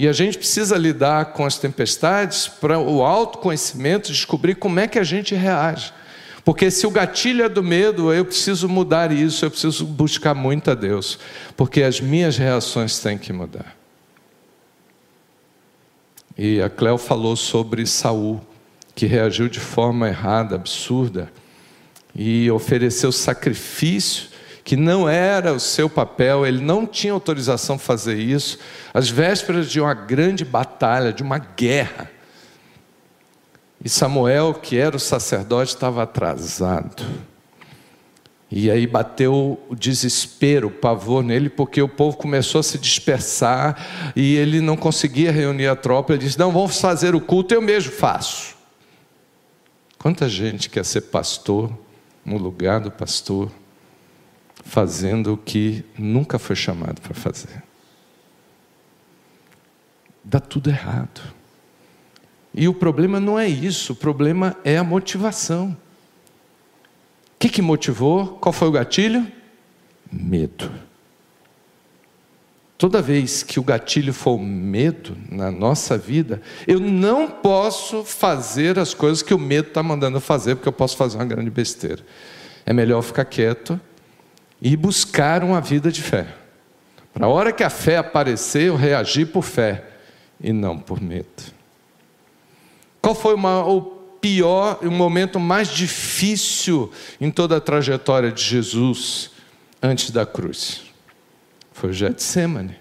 E 0.01 0.09
a 0.09 0.15
gente 0.15 0.39
precisa 0.39 0.79
lidar 0.79 1.35
com 1.35 1.45
as 1.45 1.59
tempestades 1.59 2.49
para 2.49 2.79
o 2.79 3.05
autoconhecimento 3.05 4.11
descobrir 4.11 4.55
como 4.55 4.81
é 4.81 4.89
que 4.89 4.99
a 4.99 5.05
gente 5.05 5.35
reage. 5.35 5.93
Porque 6.43 6.71
se 6.71 6.87
o 6.87 6.91
gatilho 6.91 7.45
é 7.45 7.51
do 7.51 7.63
medo, 7.63 8.11
eu 8.11 8.25
preciso 8.25 8.67
mudar 8.67 9.13
isso, 9.13 9.45
eu 9.45 9.51
preciso 9.51 9.85
buscar 9.85 10.35
muito 10.35 10.71
a 10.71 10.75
Deus, 10.75 11.19
porque 11.55 11.83
as 11.83 12.01
minhas 12.01 12.39
reações 12.39 12.99
têm 12.99 13.19
que 13.19 13.31
mudar. 13.31 13.77
E 16.39 16.63
a 16.63 16.71
Cléo 16.71 16.97
falou 16.97 17.37
sobre 17.37 17.85
Saul, 17.85 18.41
que 18.95 19.05
reagiu 19.05 19.51
de 19.51 19.61
forma 19.61 20.09
errada, 20.09 20.55
absurda, 20.55 21.31
e 22.15 22.51
ofereceu 22.51 23.13
sacrifício 23.13 24.30
que 24.71 24.77
não 24.77 25.09
era 25.09 25.53
o 25.53 25.59
seu 25.59 25.91
papel, 25.91 26.47
ele 26.47 26.61
não 26.61 26.87
tinha 26.87 27.13
autorização 27.13 27.77
para 27.77 27.85
fazer 27.85 28.17
isso, 28.17 28.57
às 28.95 29.09
vésperas 29.09 29.69
de 29.69 29.81
uma 29.81 29.93
grande 29.93 30.45
batalha, 30.45 31.13
de 31.13 31.25
uma 31.25 31.39
guerra. 31.39 32.09
E 33.85 33.89
Samuel, 33.89 34.55
que 34.55 34.79
era 34.79 34.97
o 34.97 35.01
sacerdote, 35.01 35.75
estava 35.75 36.05
atrasado. 36.05 37.05
E 38.49 38.71
aí 38.71 38.87
bateu 38.87 39.61
o 39.69 39.75
desespero, 39.75 40.69
o 40.69 40.71
pavor 40.71 41.25
nele, 41.25 41.51
porque 41.51 41.83
o 41.83 41.89
povo 41.89 42.17
começou 42.17 42.61
a 42.61 42.63
se 42.63 42.79
dispersar 42.79 44.13
e 44.15 44.37
ele 44.37 44.61
não 44.61 44.77
conseguia 44.77 45.33
reunir 45.33 45.67
a 45.67 45.75
tropa. 45.75 46.13
Ele 46.13 46.23
disse: 46.23 46.39
Não, 46.39 46.53
vamos 46.53 46.81
fazer 46.81 47.13
o 47.13 47.21
culto, 47.21 47.53
eu 47.53 47.61
mesmo 47.61 47.91
faço. 47.91 48.55
Quanta 49.99 50.29
gente 50.29 50.71
quer 50.71 50.85
ser 50.85 51.01
pastor 51.01 51.77
no 52.25 52.39
lugar 52.39 52.79
do 52.79 52.93
pastor, 52.93 53.51
fazendo 54.65 55.35
o 55.35 55.37
que 55.37 55.85
nunca 55.99 56.39
foi 56.39 56.57
chamado 56.57 57.01
para 57.01 57.15
fazer. 57.15 57.63
Dá 60.25 60.39
tudo 60.39 60.71
errado. 60.71 61.21
E 62.55 62.69
o 62.69 62.75
problema 62.75 63.21
não 63.21 63.39
é 63.39 63.49
isso, 63.49 63.93
o 63.93 63.97
problema 63.97 64.57
é 64.65 64.77
a 64.77 64.85
motivação. 64.85 65.77
O 67.35 67.39
que, 67.39 67.49
que 67.49 67.63
motivou? 67.63 68.39
Qual 68.39 68.53
foi 68.53 68.69
o 68.69 68.73
gatilho? 68.73 69.27
Medo. 70.13 70.71
Toda 72.77 73.03
vez 73.03 73.43
que 73.43 73.61
o 73.61 73.63
gatilho 73.63 74.13
for 74.13 74.37
o 74.37 74.39
medo 74.39 75.17
na 75.31 75.51
nossa 75.51 75.99
vida, 75.99 76.41
eu 76.67 76.81
não 76.81 77.29
posso 77.29 78.05
fazer 78.05 78.79
as 78.79 78.95
coisas 78.95 79.23
que 79.23 79.35
o 79.35 79.39
medo 79.39 79.69
está 79.69 79.83
mandando 79.83 80.19
fazer, 80.19 80.57
porque 80.57 80.69
eu 80.69 80.73
posso 80.73 80.97
fazer 80.97 81.17
uma 81.19 81.27
grande 81.27 81.51
besteira. 81.51 82.03
É 82.65 82.73
melhor 82.73 83.03
ficar 83.03 83.25
quieto 83.27 83.81
e 84.61 84.77
buscar 84.77 85.43
uma 85.43 85.61
vida 85.61 85.91
de 85.91 86.03
fé. 86.03 86.27
Para 87.13 87.27
a 87.27 87.29
hora 87.29 87.53
que 87.53 87.65
a 87.65 87.71
fé 87.71 87.97
aparecer, 87.97 88.69
eu 88.69 88.77
reagir 88.77 89.27
por 89.27 89.43
fé 89.43 89.85
e 90.41 90.53
não 90.53 90.79
por 90.79 91.01
medo. 91.01 91.27
Qual 93.01 93.15
foi 93.15 93.35
uma, 93.35 93.65
o 93.67 93.83
pior, 94.21 94.79
o 94.83 94.91
momento 94.91 95.41
mais 95.41 95.69
difícil 95.69 96.93
em 97.21 97.31
toda 97.31 97.57
a 97.57 97.61
trajetória 97.61 98.31
de 98.31 98.43
Jesus 98.43 99.31
antes 99.83 100.11
da 100.11 100.27
cruz? 100.27 100.83
Foi 101.73 101.91
o 101.91 101.93
Getsemane. 101.93 102.77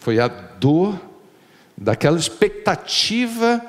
Foi 0.00 0.18
a 0.18 0.28
dor 0.28 1.00
daquela 1.76 2.18
expectativa 2.18 3.64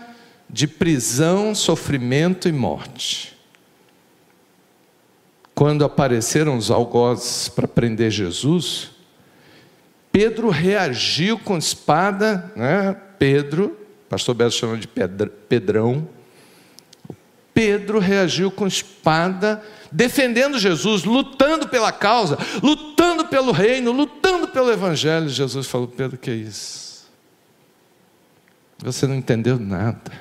de 0.50 0.68
prisão, 0.68 1.56
sofrimento 1.56 2.48
e 2.48 2.52
morte. 2.52 3.35
Quando 5.56 5.86
apareceram 5.86 6.58
os 6.58 6.70
algozes 6.70 7.48
para 7.48 7.66
prender 7.66 8.12
Jesus, 8.12 8.92
Pedro 10.12 10.50
reagiu 10.50 11.40
com 11.40 11.58
espada, 11.58 12.52
né? 12.58 12.94
Pedro, 13.18 13.80
pastor 14.10 14.36
Beto 14.36 14.52
chama 14.52 14.78
de 14.78 14.88
Pedrão. 14.88 16.08
Pedro 17.54 18.00
reagiu 18.00 18.52
com 18.52 18.68
espada 18.68 19.64
defendendo 19.90 20.60
Jesus, 20.60 21.06
lutando 21.06 21.70
pela 21.70 21.90
causa, 21.90 22.38
lutando 22.62 23.28
pelo 23.28 23.54
reino, 23.54 23.94
lutando 23.94 24.50
pelo 24.50 24.70
evangelho. 24.70 25.30
Jesus 25.30 25.68
falou: 25.68 25.88
Pedro, 25.88 26.18
que 26.18 26.30
é 26.30 26.36
isso? 26.36 27.08
Você 28.80 29.08
não 29.08 29.16
entendeu 29.16 29.58
nada. 29.58 30.12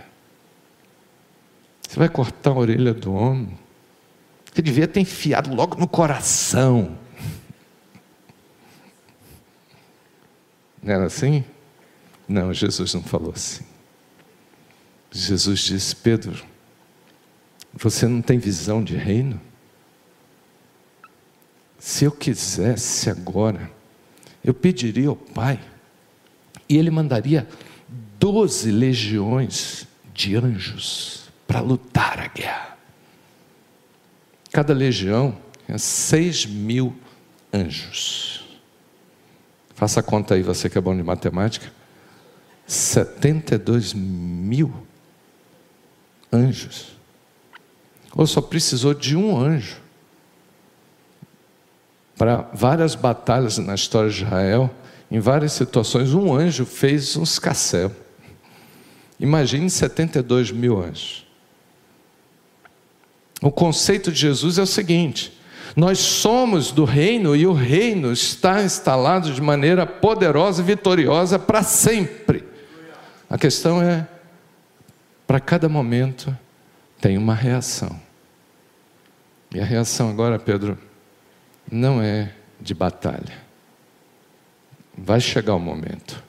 Você 1.88 1.98
vai 1.98 2.08
cortar 2.08 2.50
a 2.50 2.54
orelha 2.54 2.94
do 2.94 3.12
homem. 3.12 3.63
Você 4.54 4.62
devia 4.62 4.86
ter 4.86 5.00
enfiado 5.00 5.52
logo 5.52 5.76
no 5.76 5.88
coração. 5.88 6.96
Não 10.80 10.94
era 10.94 11.06
assim? 11.06 11.44
Não, 12.28 12.54
Jesus 12.54 12.94
não 12.94 13.02
falou 13.02 13.32
assim. 13.34 13.64
Jesus 15.10 15.58
disse: 15.58 15.96
Pedro, 15.96 16.44
você 17.72 18.06
não 18.06 18.22
tem 18.22 18.38
visão 18.38 18.84
de 18.84 18.94
reino? 18.96 19.40
Se 21.76 22.04
eu 22.04 22.12
quisesse 22.12 23.10
agora, 23.10 23.68
eu 24.44 24.54
pediria 24.54 25.08
ao 25.08 25.16
Pai, 25.16 25.60
e 26.68 26.76
Ele 26.76 26.92
mandaria 26.92 27.48
doze 28.20 28.70
legiões 28.70 29.88
de 30.14 30.36
anjos 30.36 31.28
para 31.44 31.60
lutar 31.60 32.20
a 32.20 32.28
guerra. 32.28 32.73
Cada 34.54 34.72
legião 34.72 35.36
é 35.66 35.76
seis 35.76 36.46
mil 36.46 36.94
anjos. 37.52 38.56
Faça 39.74 39.98
a 39.98 40.02
conta 40.02 40.34
aí, 40.34 40.44
você 40.44 40.70
que 40.70 40.78
é 40.78 40.80
bom 40.80 40.96
de 40.96 41.02
matemática. 41.02 41.72
72 42.64 43.94
mil 43.94 44.72
anjos. 46.32 46.96
Ou 48.14 48.28
só 48.28 48.40
precisou 48.40 48.94
de 48.94 49.16
um 49.16 49.36
anjo 49.36 49.82
para 52.16 52.48
várias 52.54 52.94
batalhas 52.94 53.58
na 53.58 53.74
história 53.74 54.08
de 54.08 54.22
Israel, 54.22 54.70
em 55.10 55.18
várias 55.18 55.52
situações, 55.52 56.14
um 56.14 56.32
anjo 56.32 56.64
fez 56.64 57.16
um 57.16 57.24
escassel. 57.24 57.90
Imagine 59.18 59.68
72 59.68 60.52
mil 60.52 60.80
anjos. 60.80 61.23
O 63.42 63.50
conceito 63.50 64.10
de 64.12 64.18
Jesus 64.18 64.58
é 64.58 64.62
o 64.62 64.66
seguinte: 64.66 65.38
nós 65.76 65.98
somos 65.98 66.70
do 66.70 66.84
reino 66.84 67.34
e 67.34 67.46
o 67.46 67.52
reino 67.52 68.12
está 68.12 68.62
instalado 68.62 69.32
de 69.32 69.40
maneira 69.40 69.86
poderosa 69.86 70.62
e 70.62 70.64
vitoriosa 70.64 71.38
para 71.38 71.62
sempre. 71.62 72.44
A 73.28 73.36
questão 73.36 73.82
é, 73.82 74.06
para 75.26 75.40
cada 75.40 75.68
momento 75.68 76.36
tem 77.00 77.18
uma 77.18 77.34
reação. 77.34 78.00
E 79.52 79.60
a 79.60 79.64
reação 79.64 80.10
agora, 80.10 80.38
Pedro, 80.38 80.78
não 81.70 82.00
é 82.00 82.32
de 82.60 82.74
batalha. 82.74 83.42
Vai 84.96 85.20
chegar 85.20 85.54
o 85.54 85.60
momento, 85.60 86.22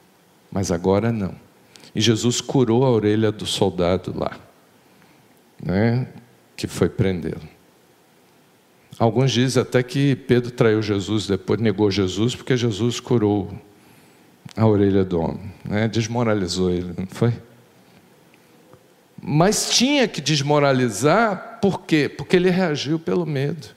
mas 0.51 0.71
agora 0.71 1.11
não. 1.11 1.35
E 1.93 2.01
Jesus 2.01 2.41
curou 2.41 2.83
a 2.83 2.89
orelha 2.89 3.31
do 3.31 3.45
soldado 3.45 4.13
lá, 4.17 4.37
né, 5.63 6.07
que 6.55 6.67
foi 6.67 6.89
prendê-lo. 6.89 7.41
Alguns 8.97 9.31
dizem 9.31 9.61
até 9.61 9.83
que 9.83 10.15
Pedro 10.15 10.51
traiu 10.51 10.81
Jesus, 10.81 11.27
depois 11.27 11.59
negou 11.59 11.91
Jesus, 11.91 12.35
porque 12.35 12.55
Jesus 12.55 12.99
curou 12.99 13.53
a 14.55 14.65
orelha 14.65 15.03
do 15.03 15.19
homem, 15.19 15.51
né, 15.65 15.87
desmoralizou 15.87 16.71
ele, 16.71 16.93
não 16.97 17.07
foi? 17.07 17.33
Mas 19.21 19.69
tinha 19.69 20.07
que 20.07 20.21
desmoralizar, 20.21 21.59
por 21.61 21.81
quê? 21.81 22.07
Porque 22.07 22.35
ele 22.35 22.49
reagiu 22.49 22.97
pelo 22.99 23.25
medo. 23.25 23.75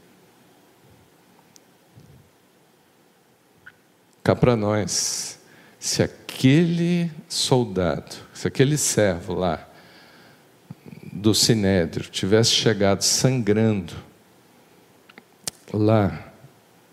cá 4.29 4.37
para 4.37 4.55
nós, 4.55 5.41
se 5.79 6.03
aquele 6.03 7.11
soldado, 7.31 8.15
se 8.35 8.47
aquele 8.47 8.77
servo 8.77 9.33
lá 9.33 9.67
do 11.19 11.35
Sinédrio 11.35 12.09
tivesse 12.09 12.53
chegado 12.53 13.03
sangrando 13.03 13.93
lá 15.73 16.33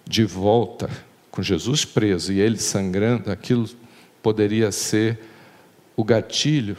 de 0.04 0.26
volta 0.26 0.90
com 1.30 1.42
Jesus 1.42 1.86
preso 1.86 2.34
e 2.34 2.40
ele 2.40 2.58
sangrando, 2.58 3.32
aquilo 3.32 3.70
poderia 4.24 4.72
ser 4.72 5.20
o 5.96 6.04
gatilho 6.04 6.78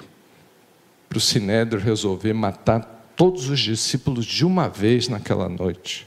para 1.08 1.18
o 1.18 1.20
Sinédrio 1.20 1.80
resolver 1.80 2.32
matar 2.32 3.12
todos 3.14 3.48
os 3.48 3.60
discípulos 3.60 4.26
de 4.26 4.44
uma 4.44 4.68
vez 4.68 5.08
naquela 5.08 5.48
noite, 5.48 6.06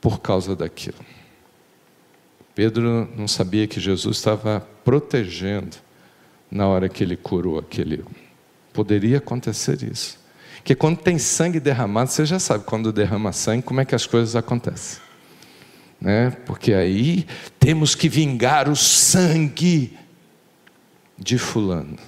por 0.00 0.20
causa 0.20 0.56
daquilo. 0.56 0.98
Pedro 2.54 3.08
não 3.16 3.28
sabia 3.28 3.66
que 3.66 3.78
Jesus 3.78 4.16
estava 4.16 4.66
protegendo 4.84 5.76
na 6.50 6.66
hora 6.66 6.88
que 6.88 7.04
ele 7.04 7.16
curou 7.16 7.58
aquele. 7.58 8.04
Poderia 8.72 9.18
acontecer 9.18 9.82
isso. 9.82 10.18
Que 10.64 10.74
quando 10.74 10.98
tem 10.98 11.18
sangue 11.18 11.58
derramado, 11.58 12.10
você 12.10 12.24
já 12.24 12.38
sabe 12.38 12.64
quando 12.64 12.92
derrama 12.92 13.32
sangue, 13.32 13.62
como 13.62 13.80
é 13.80 13.84
que 13.84 13.94
as 13.94 14.06
coisas 14.06 14.36
acontecem. 14.36 15.00
Né? 16.00 16.30
Porque 16.46 16.72
aí 16.72 17.26
temos 17.58 17.94
que 17.94 18.08
vingar 18.08 18.68
o 18.68 18.76
sangue 18.76 19.96
de 21.18 21.38
Fulano. 21.38 21.98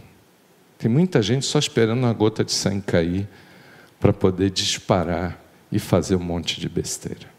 Tem 0.79 0.91
muita 0.91 1.23
gente 1.23 1.47
só 1.47 1.59
esperando 1.59 1.99
uma 1.99 2.13
gota 2.13 2.45
de 2.45 2.53
sangue 2.53 2.83
cair 2.83 3.29
para 4.01 4.13
poder 4.13 4.51
disparar 4.51 5.43
e 5.71 5.79
fazer 5.79 6.17
um 6.17 6.23
monte 6.23 6.61
de 6.61 6.69
besteira. 6.69 7.33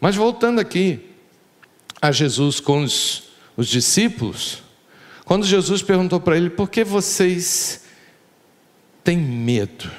Mas 0.00 0.16
voltando 0.16 0.60
aqui, 0.60 1.10
a 2.00 2.12
Jesus 2.12 2.60
com 2.60 2.82
os, 2.82 3.30
os 3.56 3.68
discípulos, 3.68 4.62
quando 5.24 5.46
Jesus 5.46 5.82
perguntou 5.82 6.20
para 6.20 6.36
ele: 6.36 6.50
por 6.50 6.70
que 6.70 6.84
vocês 6.84 7.84
têm 9.02 9.18
medo? 9.18 9.90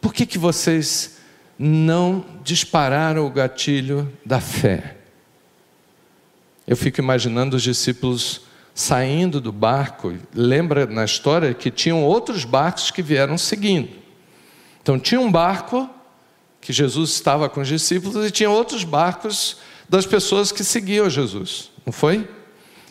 Por 0.00 0.12
que, 0.12 0.26
que 0.26 0.38
vocês 0.38 1.18
não 1.58 2.24
dispararam 2.42 3.26
o 3.26 3.30
gatilho 3.30 4.12
da 4.24 4.40
fé? 4.40 4.96
Eu 6.66 6.76
fico 6.76 7.00
imaginando 7.00 7.56
os 7.56 7.62
discípulos 7.62 8.42
saindo 8.74 9.40
do 9.40 9.52
barco. 9.52 10.14
Lembra 10.34 10.86
na 10.86 11.04
história 11.04 11.52
que 11.54 11.70
tinham 11.70 12.02
outros 12.02 12.44
barcos 12.44 12.90
que 12.90 13.02
vieram 13.02 13.36
seguindo. 13.36 13.90
Então 14.82 14.98
tinha 14.98 15.20
um 15.20 15.30
barco 15.30 15.88
que 16.60 16.72
Jesus 16.72 17.10
estava 17.10 17.48
com 17.48 17.60
os 17.60 17.68
discípulos 17.68 18.26
e 18.26 18.30
tinha 18.30 18.50
outros 18.50 18.84
barcos 18.84 19.58
das 19.88 20.06
pessoas 20.06 20.52
que 20.52 20.64
seguiam 20.64 21.10
Jesus, 21.10 21.70
não 21.84 21.92
foi? 21.92 22.26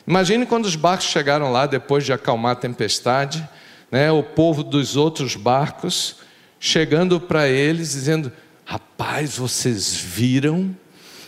Imagine 0.05 0.45
quando 0.45 0.65
os 0.65 0.75
barcos 0.75 1.07
chegaram 1.07 1.51
lá 1.51 1.65
depois 1.65 2.05
de 2.05 2.11
acalmar 2.11 2.51
a 2.51 2.55
tempestade, 2.55 3.47
né, 3.91 4.11
o 4.11 4.23
povo 4.23 4.63
dos 4.63 4.95
outros 4.95 5.35
barcos 5.35 6.17
chegando 6.59 7.19
para 7.19 7.47
eles 7.47 7.91
dizendo: 7.91 8.31
Rapaz, 8.65 9.37
vocês 9.37 9.97
viram 9.97 10.75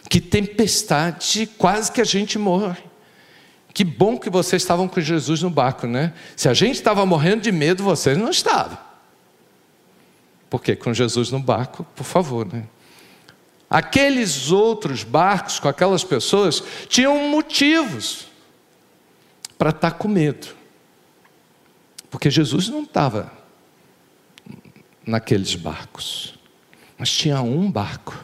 que 0.09 0.21
tempestade, 0.21 1.49
quase 1.57 1.91
que 1.91 1.99
a 1.99 2.05
gente 2.05 2.37
morre. 2.39 2.83
Que 3.73 3.83
bom 3.83 4.19
que 4.19 4.29
vocês 4.29 4.61
estavam 4.61 4.87
com 4.87 5.01
Jesus 5.01 5.41
no 5.41 5.49
barco, 5.49 5.87
né? 5.87 6.13
Se 6.35 6.47
a 6.47 6.53
gente 6.53 6.75
estava 6.75 7.03
morrendo 7.05 7.41
de 7.41 7.51
medo, 7.51 7.83
vocês 7.83 8.15
não 8.15 8.29
estavam. 8.29 8.77
Porque 10.49 10.75
com 10.75 10.93
Jesus 10.93 11.31
no 11.31 11.39
barco, 11.39 11.83
por 11.95 12.03
favor, 12.03 12.45
né? 12.45 12.65
Aqueles 13.67 14.51
outros 14.51 15.03
barcos 15.03 15.59
com 15.59 15.67
aquelas 15.67 16.03
pessoas 16.03 16.63
tinham 16.87 17.27
motivos 17.29 18.27
para 19.57 19.71
estar 19.71 19.89
tá 19.89 19.97
com 19.97 20.07
medo. 20.07 20.62
Porque 22.13 22.29
Jesus 22.29 22.69
não 22.69 22.83
estava 22.83 23.33
naqueles 25.03 25.55
barcos. 25.55 26.37
Mas 26.95 27.09
tinha 27.09 27.41
um 27.41 27.71
barco, 27.71 28.23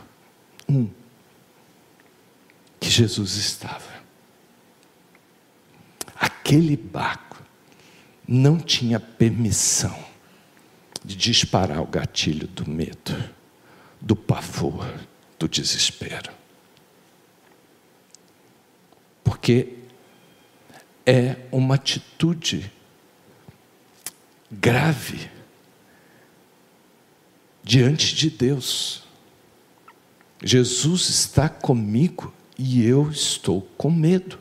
um, 0.70 0.88
que 2.80 2.88
Jesus 2.88 3.36
estava. 3.36 3.92
Aquele 6.16 6.78
barco 6.78 7.42
não 8.28 8.60
tinha 8.60 9.00
permissão 9.00 9.98
de 11.04 11.16
disparar 11.16 11.82
o 11.82 11.88
gatilho 11.88 12.48
do 12.48 12.70
medo, 12.70 13.34
do 14.00 14.16
pavor, 14.16 14.86
do 15.40 15.50
desespero. 15.50 16.32
Porque 19.24 19.80
é 21.08 21.38
uma 21.52 21.74
atitude 21.74 22.72
grave 24.52 25.30
diante 27.64 28.16
de 28.16 28.30
Deus. 28.30 29.04
Jesus 30.44 31.10
está 31.10 31.50
comigo 31.50 32.34
e 32.58 32.84
eu 32.84 33.10
estou 33.10 33.62
com 33.78 33.92
medo. 33.92 34.40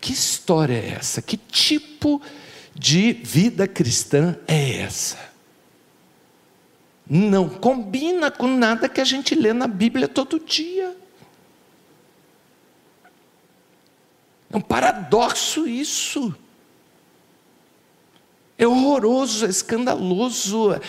Que 0.00 0.12
história 0.12 0.74
é 0.74 0.90
essa? 0.90 1.20
Que 1.20 1.36
tipo 1.36 2.22
de 2.74 3.12
vida 3.12 3.66
cristã 3.66 4.38
é 4.46 4.78
essa? 4.78 5.18
Não 7.08 7.48
combina 7.48 8.30
com 8.30 8.46
nada 8.46 8.88
que 8.88 9.00
a 9.00 9.04
gente 9.04 9.34
lê 9.34 9.52
na 9.52 9.66
Bíblia 9.66 10.08
todo 10.08 10.40
dia. 10.40 10.96
É 14.50 14.56
um 14.56 14.60
paradoxo 14.60 15.68
isso. 15.68 16.34
É 18.58 18.66
horroroso, 18.66 19.44
é 19.44 19.48
escandaloso, 19.48 20.80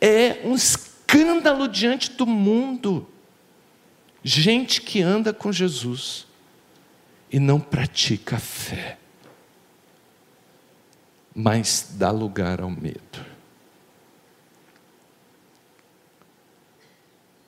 é 0.00 0.40
um 0.44 0.54
escândalo 0.54 1.66
diante 1.66 2.12
do 2.12 2.26
mundo. 2.26 3.06
Gente 4.22 4.80
que 4.80 5.02
anda 5.02 5.32
com 5.32 5.52
Jesus 5.52 6.26
e 7.30 7.38
não 7.38 7.60
pratica 7.60 8.36
a 8.36 8.40
fé, 8.40 8.98
mas 11.34 11.94
dá 11.96 12.10
lugar 12.10 12.60
ao 12.60 12.70
medo. 12.70 13.24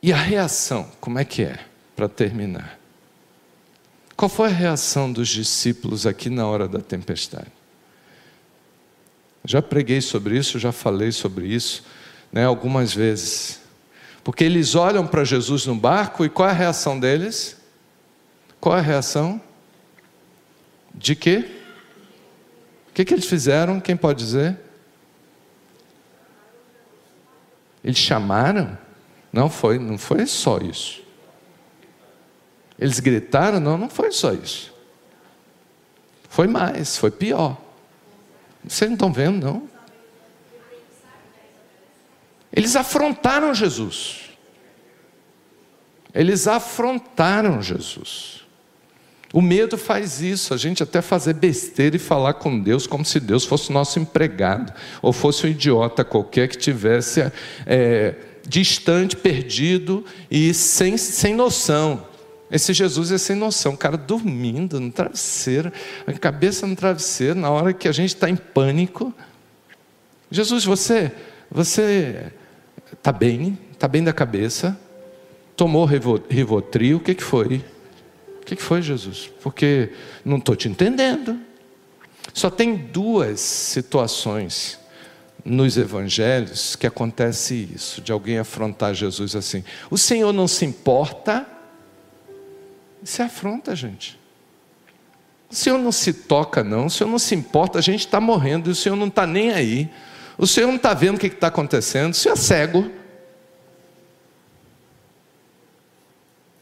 E 0.03 0.13
a 0.13 0.17
reação, 0.17 0.91
como 1.01 1.19
é 1.19 1.25
que 1.25 1.43
é? 1.43 1.65
Para 1.97 2.09
terminar. 2.09 2.79
Qual 4.17 4.29
foi 4.29 4.49
a 4.49 4.53
reação 4.53 5.13
dos 5.13 5.29
discípulos 5.29 6.07
aqui 6.07 6.31
na 6.31 6.47
hora 6.47 6.69
da 6.69 6.81
tempestade? 6.81 7.58
Já 9.49 9.63
preguei 9.63 10.03
sobre 10.03 10.37
isso, 10.37 10.59
já 10.59 10.73
falei 10.73 11.11
sobre 11.11 11.47
isso 11.47 11.83
né, 12.31 12.45
algumas 12.45 12.93
vezes. 12.93 13.63
Porque 14.23 14.45
eles 14.45 14.75
olham 14.75 15.07
para 15.07 15.25
Jesus 15.25 15.65
no 15.65 15.75
barco 15.75 16.23
e 16.23 16.29
qual 16.29 16.51
é 16.51 16.53
a 16.53 16.55
reação 16.55 17.01
deles? 17.01 17.57
Qual 18.61 18.77
é 18.77 18.81
a 18.81 18.83
reação? 18.83 19.41
De 20.95 21.17
quê? 21.17 21.51
O 22.91 22.93
que, 22.93 23.07
que 23.07 23.15
eles 23.15 23.25
fizeram? 23.25 23.81
Quem 23.81 23.97
pode 23.97 24.23
dizer? 24.23 24.59
Eles 27.83 27.97
chamaram? 27.97 28.77
Não 29.33 29.49
foi, 29.49 29.79
não 29.79 29.97
foi 29.97 30.27
só 30.27 30.59
isso. 30.59 31.03
Eles 32.79 33.01
gritaram? 33.01 33.61
Não, 33.61 33.79
não 33.79 33.89
foi 33.89 34.13
só 34.13 34.35
isso. 34.35 34.75
Foi 36.29 36.47
mais, 36.47 36.99
foi 36.99 37.11
pior. 37.11 37.67
Vocês 38.69 38.91
não 38.91 38.95
estão 38.95 39.13
vendo, 39.13 39.45
não? 39.45 39.69
Eles 42.53 42.77
afrontaram 42.77 43.55
Jesus. 43.55 44.31
Eles 46.15 46.47
afrontaram 46.47 47.63
Jesus. 47.63 48.39
O 49.33 49.43
medo 49.43 49.77
faz 49.77 50.23
isso, 50.23 50.55
a 50.55 50.57
gente 50.57 50.83
até 50.83 51.03
fazer 51.03 51.35
besteira 51.35 51.97
e 51.97 51.99
falar 51.99 52.35
com 52.35 52.59
Deus 52.59 52.87
como 52.87 53.05
se 53.05 53.21
Deus 53.21 53.45
fosse 53.45 53.71
nosso 53.71 53.99
empregado, 53.99 54.73
ou 55.03 55.13
fosse 55.13 55.47
um 55.47 55.51
idiota 55.51 56.03
qualquer 56.03 56.49
que 56.49 56.57
tivesse 56.57 57.31
é, 57.67 58.15
distante, 58.47 59.15
perdido 59.15 60.05
e 60.31 60.55
sem, 60.55 60.97
sem 60.97 61.35
noção. 61.35 62.08
Esse 62.51 62.73
Jesus 62.73 63.13
é 63.13 63.19
sem 63.19 63.37
noção, 63.37 63.75
o 63.75 63.77
cara 63.77 63.97
dormindo 63.97 64.81
no 64.81 64.91
travesseiro, 64.91 65.73
a 66.07 66.13
cabeça 66.13 66.67
no 66.67 66.75
travesseiro, 66.75 67.39
na 67.39 67.51
hora 67.51 67.73
que 67.73 67.87
a 67.87 67.93
gente 67.93 68.15
está 68.15 68.29
em 68.29 68.37
pânico. 68.37 69.13
Jesus, 70.31 70.65
você, 70.65 71.13
você 71.51 72.33
está 72.93 73.13
bem, 73.13 73.59
está 73.73 73.87
bem 73.87 74.03
da 74.03 74.13
cabeça, 74.13 74.79
tomou 75.55 75.85
Rivotril, 75.85 76.97
o 76.97 77.01
que, 77.01 77.15
que 77.15 77.23
foi? 77.23 77.63
que, 78.49 78.57
que 78.57 78.63
foi, 78.63 78.81
Jesus? 78.81 79.31
Porque 79.43 79.93
não 80.25 80.39
estou 80.39 80.57
te 80.57 80.69
entendendo. 80.69 81.39
Só 82.33 82.49
tem 82.49 82.77
duas 82.77 83.41
situações 83.41 84.79
nos 85.45 85.77
evangelhos 85.77 86.75
que 86.75 86.87
acontece 86.87 87.69
isso, 87.75 88.01
de 88.01 88.11
alguém 88.11 88.39
afrontar 88.39 88.95
Jesus 88.95 89.37
assim. 89.37 89.63
O 89.91 89.99
Senhor 89.99 90.33
não 90.33 90.49
se 90.49 90.65
importa, 90.65 91.47
se 93.09 93.23
afronta, 93.23 93.75
gente. 93.75 94.19
O 95.51 95.55
Senhor 95.55 95.79
não 95.79 95.91
se 95.91 96.13
toca, 96.13 96.63
não, 96.63 96.87
o 96.87 96.91
Senhor 96.91 97.09
não 97.09 97.19
se 97.19 97.35
importa, 97.35 97.79
a 97.79 97.83
gente 97.83 98.01
está 98.01 98.21
morrendo, 98.21 98.69
e 98.69 98.73
o 98.73 98.75
Senhor 98.75 98.97
não 98.97 99.07
está 99.07 99.27
nem 99.27 99.51
aí. 99.51 99.91
O 100.37 100.47
Senhor 100.47 100.67
não 100.67 100.77
está 100.77 100.93
vendo 100.93 101.17
o 101.17 101.19
que 101.19 101.27
está 101.27 101.47
acontecendo, 101.47 102.13
o 102.13 102.15
Senhor 102.15 102.35
é 102.35 102.37
cego. 102.37 102.81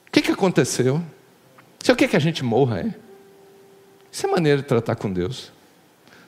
O 0.06 0.10
que, 0.12 0.22
que 0.22 0.30
aconteceu? 0.30 1.02
Você 1.82 1.94
quer 1.96 2.08
que 2.08 2.16
a 2.16 2.20
gente 2.20 2.44
morra, 2.44 2.80
é? 2.80 2.94
Isso 4.10 4.24
é 4.24 4.30
maneira 4.30 4.62
de 4.62 4.68
tratar 4.68 4.94
com 4.94 5.12
Deus. 5.12 5.52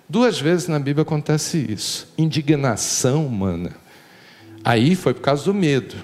Duas 0.08 0.40
vezes 0.40 0.66
na 0.66 0.80
Bíblia 0.80 1.02
acontece 1.02 1.58
isso. 1.58 2.12
Indignação 2.18 3.24
humana. 3.24 3.70
Aí 4.64 4.96
foi 4.96 5.14
por 5.14 5.22
causa 5.22 5.44
do 5.44 5.54
medo. 5.54 5.96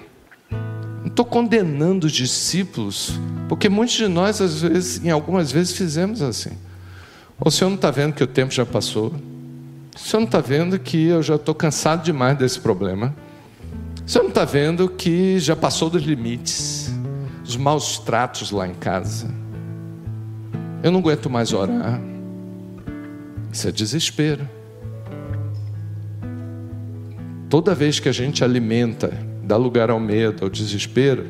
Não 1.05 1.11
estou 1.11 1.23
condenando 1.23 2.07
os 2.07 2.11
discípulos, 2.11 3.19
porque 3.47 3.69
muitos 3.69 3.93
de 3.93 4.07
nós, 4.07 4.41
às 4.41 4.63
vezes, 4.63 5.05
em 5.05 5.11
algumas 5.11 5.51
vezes, 5.51 5.77
fizemos 5.77 6.19
assim. 6.19 6.49
O 7.39 7.51
senhor 7.51 7.69
não 7.69 7.75
está 7.75 7.91
vendo 7.91 8.13
que 8.13 8.23
o 8.23 8.27
tempo 8.27 8.51
já 8.51 8.65
passou? 8.65 9.13
O 9.95 9.99
senhor 9.99 10.21
não 10.21 10.25
está 10.25 10.41
vendo 10.41 10.79
que 10.79 11.05
eu 11.05 11.21
já 11.21 11.35
estou 11.35 11.53
cansado 11.53 12.03
demais 12.03 12.35
desse 12.39 12.59
problema? 12.59 13.15
O 14.03 14.09
senhor 14.09 14.23
não 14.23 14.29
está 14.29 14.45
vendo 14.45 14.89
que 14.89 15.37
já 15.37 15.55
passou 15.55 15.91
dos 15.91 16.01
limites? 16.01 16.91
Os 17.45 17.55
maus 17.55 17.99
tratos 17.99 18.49
lá 18.49 18.67
em 18.67 18.73
casa? 18.73 19.31
Eu 20.81 20.91
não 20.91 21.01
aguento 21.01 21.29
mais 21.29 21.53
orar. 21.53 22.01
Isso 23.51 23.67
é 23.67 23.71
desespero. 23.71 24.49
Toda 27.47 27.75
vez 27.75 27.99
que 27.99 28.09
a 28.09 28.11
gente 28.11 28.43
alimenta, 28.43 29.34
dá 29.45 29.55
lugar 29.57 29.89
ao 29.89 29.99
medo, 29.99 30.43
ao 30.43 30.49
desespero, 30.49 31.25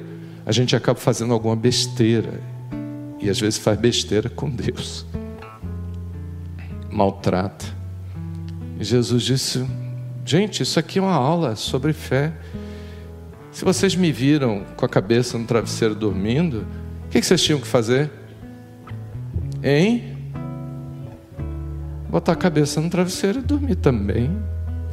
a 0.45 0.51
gente 0.51 0.75
acaba 0.75 0.99
fazendo 0.99 1.33
alguma 1.33 1.55
besteira. 1.55 2.39
E 3.19 3.29
às 3.29 3.39
vezes 3.39 3.59
faz 3.59 3.77
besteira 3.79 4.29
com 4.29 4.49
Deus. 4.49 5.05
Maltrata. 6.89 7.65
E 8.79 8.83
Jesus 8.83 9.23
disse: 9.23 9.65
Gente, 10.25 10.63
isso 10.63 10.79
aqui 10.79 10.99
é 10.99 11.01
uma 11.01 11.13
aula 11.13 11.55
sobre 11.55 11.91
fé. 11.93 12.33
Se 13.51 13.63
vocês 13.63 13.95
me 13.95 14.11
viram 14.11 14.63
com 14.75 14.85
a 14.85 14.89
cabeça 14.89 15.37
no 15.37 15.45
travesseiro 15.45 15.95
dormindo, 15.95 16.65
o 17.05 17.09
que 17.09 17.21
vocês 17.21 17.41
tinham 17.41 17.59
que 17.59 17.67
fazer? 17.67 18.11
Hein? 19.63 20.15
Botar 22.09 22.33
a 22.33 22.35
cabeça 22.35 22.79
no 22.81 22.89
travesseiro 22.89 23.39
e 23.39 23.41
dormir 23.41 23.75
também. 23.75 24.29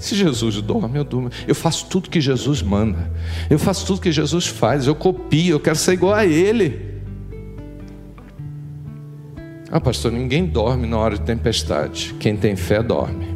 Se 0.02 0.16
Jesus 0.16 0.60
dorme, 0.60 0.98
eu 0.98 1.04
durmo. 1.04 1.30
Eu 1.46 1.54
faço 1.54 1.86
tudo 1.86 2.10
que 2.10 2.20
Jesus 2.20 2.60
manda. 2.60 3.08
Eu 3.48 3.56
faço 3.56 3.86
tudo 3.86 4.00
que 4.00 4.10
Jesus 4.10 4.48
faz. 4.48 4.88
Eu 4.88 4.96
copio, 4.96 5.54
eu 5.54 5.60
quero 5.60 5.76
ser 5.76 5.92
igual 5.92 6.12
a 6.12 6.26
Ele. 6.26 6.90
Ah, 9.70 9.80
pastor, 9.80 10.10
ninguém 10.10 10.44
dorme 10.44 10.88
na 10.88 10.98
hora 10.98 11.16
de 11.16 11.22
tempestade. 11.22 12.16
Quem 12.18 12.36
tem 12.36 12.56
fé 12.56 12.82
dorme. 12.82 13.28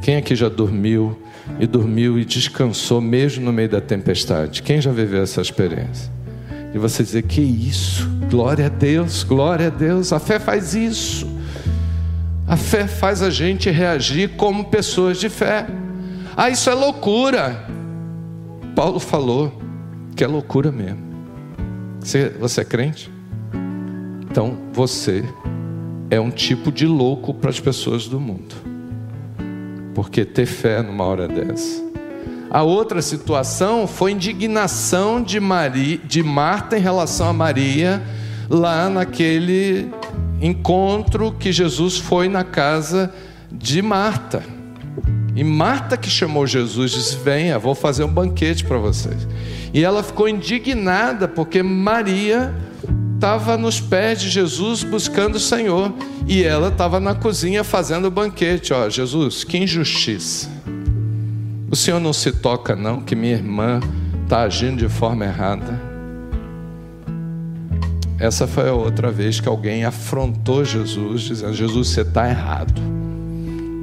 Quem 0.00 0.14
aqui 0.14 0.36
já 0.36 0.48
dormiu 0.48 1.20
e 1.58 1.66
dormiu 1.66 2.20
e 2.20 2.24
descansou 2.24 3.00
mesmo 3.00 3.44
no 3.44 3.52
meio 3.52 3.68
da 3.68 3.80
tempestade. 3.80 4.62
Quem 4.62 4.80
já 4.80 4.92
viveu 4.92 5.24
essa 5.24 5.40
experiência? 5.40 6.08
E 6.72 6.78
você 6.78 7.02
dizer: 7.02 7.22
Que 7.22 7.40
isso? 7.40 8.08
Glória 8.30 8.66
a 8.66 8.68
Deus, 8.68 9.24
glória 9.24 9.66
a 9.66 9.70
Deus. 9.70 10.12
A 10.12 10.20
fé 10.20 10.38
faz 10.38 10.72
isso. 10.72 11.26
A 12.52 12.56
fé 12.58 12.86
faz 12.86 13.22
a 13.22 13.30
gente 13.30 13.70
reagir 13.70 14.36
como 14.36 14.66
pessoas 14.66 15.18
de 15.18 15.30
fé. 15.30 15.66
Ah, 16.36 16.50
isso 16.50 16.68
é 16.68 16.74
loucura. 16.74 17.64
Paulo 18.76 19.00
falou 19.00 19.58
que 20.14 20.22
é 20.22 20.26
loucura 20.26 20.70
mesmo. 20.70 21.00
Você, 21.98 22.28
você 22.28 22.60
é 22.60 22.64
crente? 22.66 23.10
Então 24.30 24.58
você 24.70 25.24
é 26.10 26.20
um 26.20 26.30
tipo 26.30 26.70
de 26.70 26.86
louco 26.86 27.32
para 27.32 27.48
as 27.48 27.58
pessoas 27.58 28.06
do 28.06 28.20
mundo. 28.20 28.54
Porque 29.94 30.22
ter 30.22 30.44
fé 30.44 30.82
numa 30.82 31.04
hora 31.04 31.26
dessa. 31.26 31.82
A 32.50 32.62
outra 32.62 33.00
situação 33.00 33.86
foi 33.86 34.12
indignação 34.12 35.22
de, 35.22 35.40
Maria, 35.40 35.96
de 36.04 36.22
Marta 36.22 36.76
em 36.76 36.82
relação 36.82 37.30
a 37.30 37.32
Maria, 37.32 38.02
lá 38.50 38.90
naquele 38.90 39.90
encontro 40.42 41.32
que 41.32 41.52
Jesus 41.52 41.96
foi 41.96 42.28
na 42.28 42.42
casa 42.42 43.14
de 43.50 43.80
Marta. 43.80 44.42
E 45.34 45.44
Marta 45.44 45.96
que 45.96 46.10
chamou 46.10 46.46
Jesus 46.46 46.90
disse: 46.90 47.16
Venha, 47.16 47.58
vou 47.58 47.74
fazer 47.74 48.04
um 48.04 48.12
banquete 48.12 48.64
para 48.64 48.76
vocês. 48.76 49.26
E 49.72 49.82
ela 49.82 50.02
ficou 50.02 50.28
indignada 50.28 51.26
porque 51.26 51.62
Maria 51.62 52.52
estava 53.14 53.56
nos 53.56 53.80
pés 53.80 54.20
de 54.20 54.28
Jesus 54.28 54.82
buscando 54.82 55.36
o 55.36 55.40
Senhor. 55.40 55.94
E 56.26 56.42
ela 56.42 56.68
estava 56.68 56.98
na 57.00 57.14
cozinha 57.14 57.62
fazendo 57.64 58.06
o 58.06 58.10
banquete. 58.10 58.74
Ó, 58.74 58.90
Jesus, 58.90 59.44
que 59.44 59.56
injustiça. 59.56 60.50
O 61.70 61.76
Senhor 61.76 62.00
não 62.00 62.12
se 62.12 62.32
toca, 62.32 62.76
não, 62.76 63.00
que 63.00 63.16
minha 63.16 63.32
irmã 63.32 63.80
está 64.24 64.42
agindo 64.42 64.76
de 64.76 64.88
forma 64.88 65.24
errada. 65.24 65.91
Essa 68.18 68.46
foi 68.46 68.68
a 68.68 68.72
outra 68.72 69.10
vez 69.10 69.40
que 69.40 69.48
alguém 69.48 69.84
afrontou 69.84 70.64
Jesus, 70.64 71.22
dizendo: 71.22 71.54
Jesus, 71.54 71.88
você 71.88 72.02
está 72.02 72.28
errado. 72.28 72.80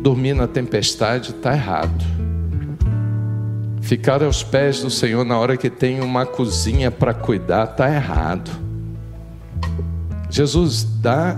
Dormir 0.02 0.34
na 0.34 0.48
tempestade 0.48 1.32
está 1.32 1.54
errado. 1.54 2.06
Ficar 3.82 4.24
aos 4.24 4.44
pés 4.44 4.82
do 4.82 4.90
Senhor 4.90 5.26
na 5.26 5.38
hora 5.38 5.58
que 5.58 5.70
tem 5.70 6.00
uma 6.00 6.26
cozinha 6.26 6.92
para 6.92 7.14
cuidar 7.14 7.66
está 7.66 7.94
errado. 7.94 8.52
Jesus, 10.30 10.84
dá, 10.84 11.36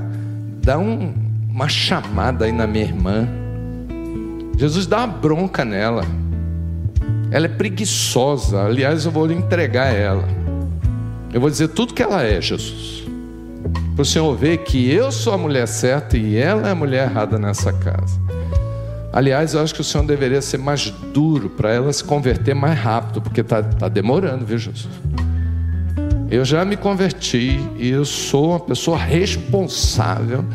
dá 0.61 0.77
um, 0.77 1.13
uma 1.49 1.69
chamada 1.69 2.45
aí 2.45 2.51
na 2.51 2.67
minha 2.67 2.83
irmã. 2.83 3.27
Jesus, 4.57 4.85
dá 4.85 4.97
uma 4.97 5.07
bronca 5.07 5.63
nela. 5.63 6.03
Ela 7.31 7.45
é 7.45 7.49
preguiçosa. 7.49 8.65
Aliás, 8.65 9.05
eu 9.05 9.11
vou 9.11 9.25
lhe 9.25 9.33
entregar 9.33 9.87
ela. 9.95 10.40
Eu 11.33 11.39
vou 11.39 11.49
dizer 11.49 11.69
tudo 11.69 11.93
que 11.93 12.03
ela 12.03 12.23
é, 12.23 12.41
Jesus. 12.41 13.03
Para 13.95 14.01
o 14.01 14.05
Senhor 14.05 14.35
ver 14.35 14.57
que 14.59 14.91
eu 14.91 15.11
sou 15.11 15.33
a 15.33 15.37
mulher 15.37 15.67
certa 15.67 16.17
e 16.17 16.35
ela 16.35 16.67
é 16.67 16.71
a 16.71 16.75
mulher 16.75 17.09
errada 17.09 17.37
nessa 17.37 17.71
casa. 17.71 18.19
Aliás, 19.13 19.53
eu 19.53 19.61
acho 19.61 19.73
que 19.73 19.81
o 19.81 19.83
Senhor 19.83 20.05
deveria 20.05 20.41
ser 20.41 20.57
mais 20.57 20.89
duro 21.13 21.49
para 21.49 21.71
ela 21.71 21.91
se 21.91 22.03
converter 22.03 22.53
mais 22.55 22.79
rápido, 22.79 23.21
porque 23.21 23.41
está 23.41 23.61
tá 23.61 23.89
demorando, 23.89 24.45
viu, 24.45 24.57
Jesus? 24.57 24.89
Eu 26.29 26.45
já 26.45 26.63
me 26.63 26.77
converti 26.77 27.59
e 27.77 27.89
eu 27.89 28.05
sou 28.05 28.51
uma 28.51 28.59
pessoa 28.59 28.97
responsável 28.97 30.45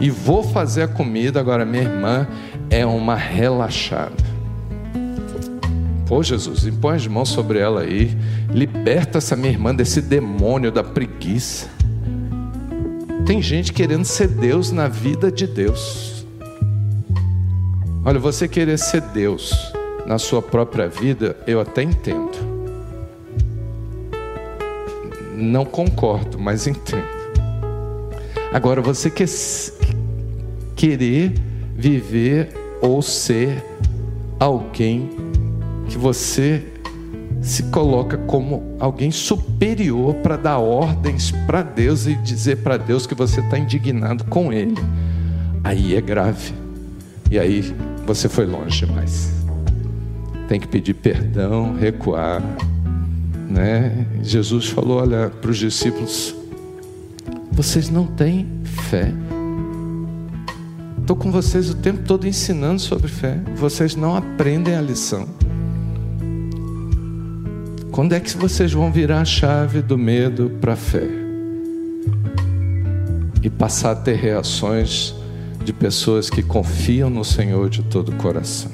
e 0.00 0.10
vou 0.10 0.42
fazer 0.42 0.84
a 0.84 0.88
comida. 0.88 1.38
Agora, 1.38 1.64
minha 1.64 1.82
irmã 1.82 2.26
é 2.70 2.86
uma 2.86 3.14
relaxada. 3.14 4.35
Pô, 6.06 6.22
Jesus, 6.22 6.64
impõe 6.64 6.94
as 6.94 7.06
mãos 7.08 7.28
sobre 7.28 7.58
ela 7.58 7.80
aí. 7.80 8.16
Liberta 8.48 9.18
essa 9.18 9.34
minha 9.34 9.50
irmã 9.50 9.74
desse 9.74 10.00
demônio 10.00 10.70
da 10.70 10.84
preguiça. 10.84 11.68
Tem 13.26 13.42
gente 13.42 13.72
querendo 13.72 14.04
ser 14.04 14.28
Deus 14.28 14.70
na 14.70 14.86
vida 14.86 15.32
de 15.32 15.48
Deus. 15.48 16.24
Olha, 18.04 18.20
você 18.20 18.46
querer 18.46 18.78
ser 18.78 19.00
Deus 19.00 19.52
na 20.06 20.16
sua 20.16 20.40
própria 20.40 20.88
vida, 20.88 21.36
eu 21.44 21.60
até 21.60 21.82
entendo. 21.82 22.38
Não 25.34 25.64
concordo, 25.64 26.38
mas 26.38 26.68
entendo. 26.68 27.04
Agora, 28.52 28.80
você 28.80 29.10
quer 29.10 29.28
querer 30.76 31.34
viver 31.74 32.50
ou 32.80 33.02
ser 33.02 33.60
alguém 34.38 35.25
que 35.88 35.98
você 35.98 36.64
se 37.40 37.64
coloca 37.64 38.16
como 38.16 38.76
alguém 38.80 39.10
superior 39.10 40.14
para 40.16 40.36
dar 40.36 40.58
ordens 40.58 41.30
para 41.46 41.62
Deus 41.62 42.06
e 42.06 42.14
dizer 42.14 42.56
para 42.58 42.76
Deus 42.76 43.06
que 43.06 43.14
você 43.14 43.40
está 43.40 43.58
indignado 43.58 44.24
com 44.24 44.52
Ele. 44.52 44.74
Aí 45.62 45.94
é 45.94 46.00
grave. 46.00 46.52
E 47.30 47.38
aí 47.38 47.74
você 48.06 48.28
foi 48.28 48.46
longe 48.46 48.86
demais. 48.86 49.32
Tem 50.48 50.60
que 50.60 50.68
pedir 50.68 50.94
perdão, 50.94 51.74
recuar. 51.74 52.42
Né? 53.48 54.06
Jesus 54.22 54.68
falou: 54.68 54.98
olha, 54.98 55.28
para 55.28 55.50
os 55.50 55.58
discípulos, 55.58 56.34
vocês 57.52 57.88
não 57.88 58.06
têm 58.06 58.46
fé. 58.64 59.12
Estou 61.00 61.16
com 61.16 61.30
vocês 61.30 61.70
o 61.70 61.74
tempo 61.76 62.02
todo 62.02 62.26
ensinando 62.26 62.80
sobre 62.80 63.06
fé. 63.06 63.40
Vocês 63.54 63.94
não 63.94 64.16
aprendem 64.16 64.74
a 64.74 64.80
lição. 64.80 65.28
Quando 67.96 68.12
é 68.12 68.20
que 68.20 68.36
vocês 68.36 68.74
vão 68.74 68.92
virar 68.92 69.22
a 69.22 69.24
chave 69.24 69.80
do 69.80 69.96
medo 69.96 70.50
para 70.60 70.74
a 70.74 70.76
fé? 70.76 71.08
E 73.42 73.48
passar 73.48 73.92
a 73.92 73.96
ter 73.96 74.16
reações 74.16 75.14
de 75.64 75.72
pessoas 75.72 76.28
que 76.28 76.42
confiam 76.42 77.08
no 77.08 77.24
Senhor 77.24 77.70
de 77.70 77.82
todo 77.82 78.10
o 78.10 78.16
coração. 78.16 78.70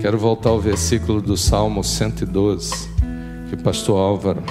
Quero 0.00 0.18
voltar 0.18 0.50
ao 0.50 0.60
versículo 0.60 1.22
do 1.22 1.36
Salmo 1.36 1.84
112, 1.84 2.88
que 3.48 3.54
o 3.54 3.62
pastor 3.62 3.96
Álvaro 3.96 4.42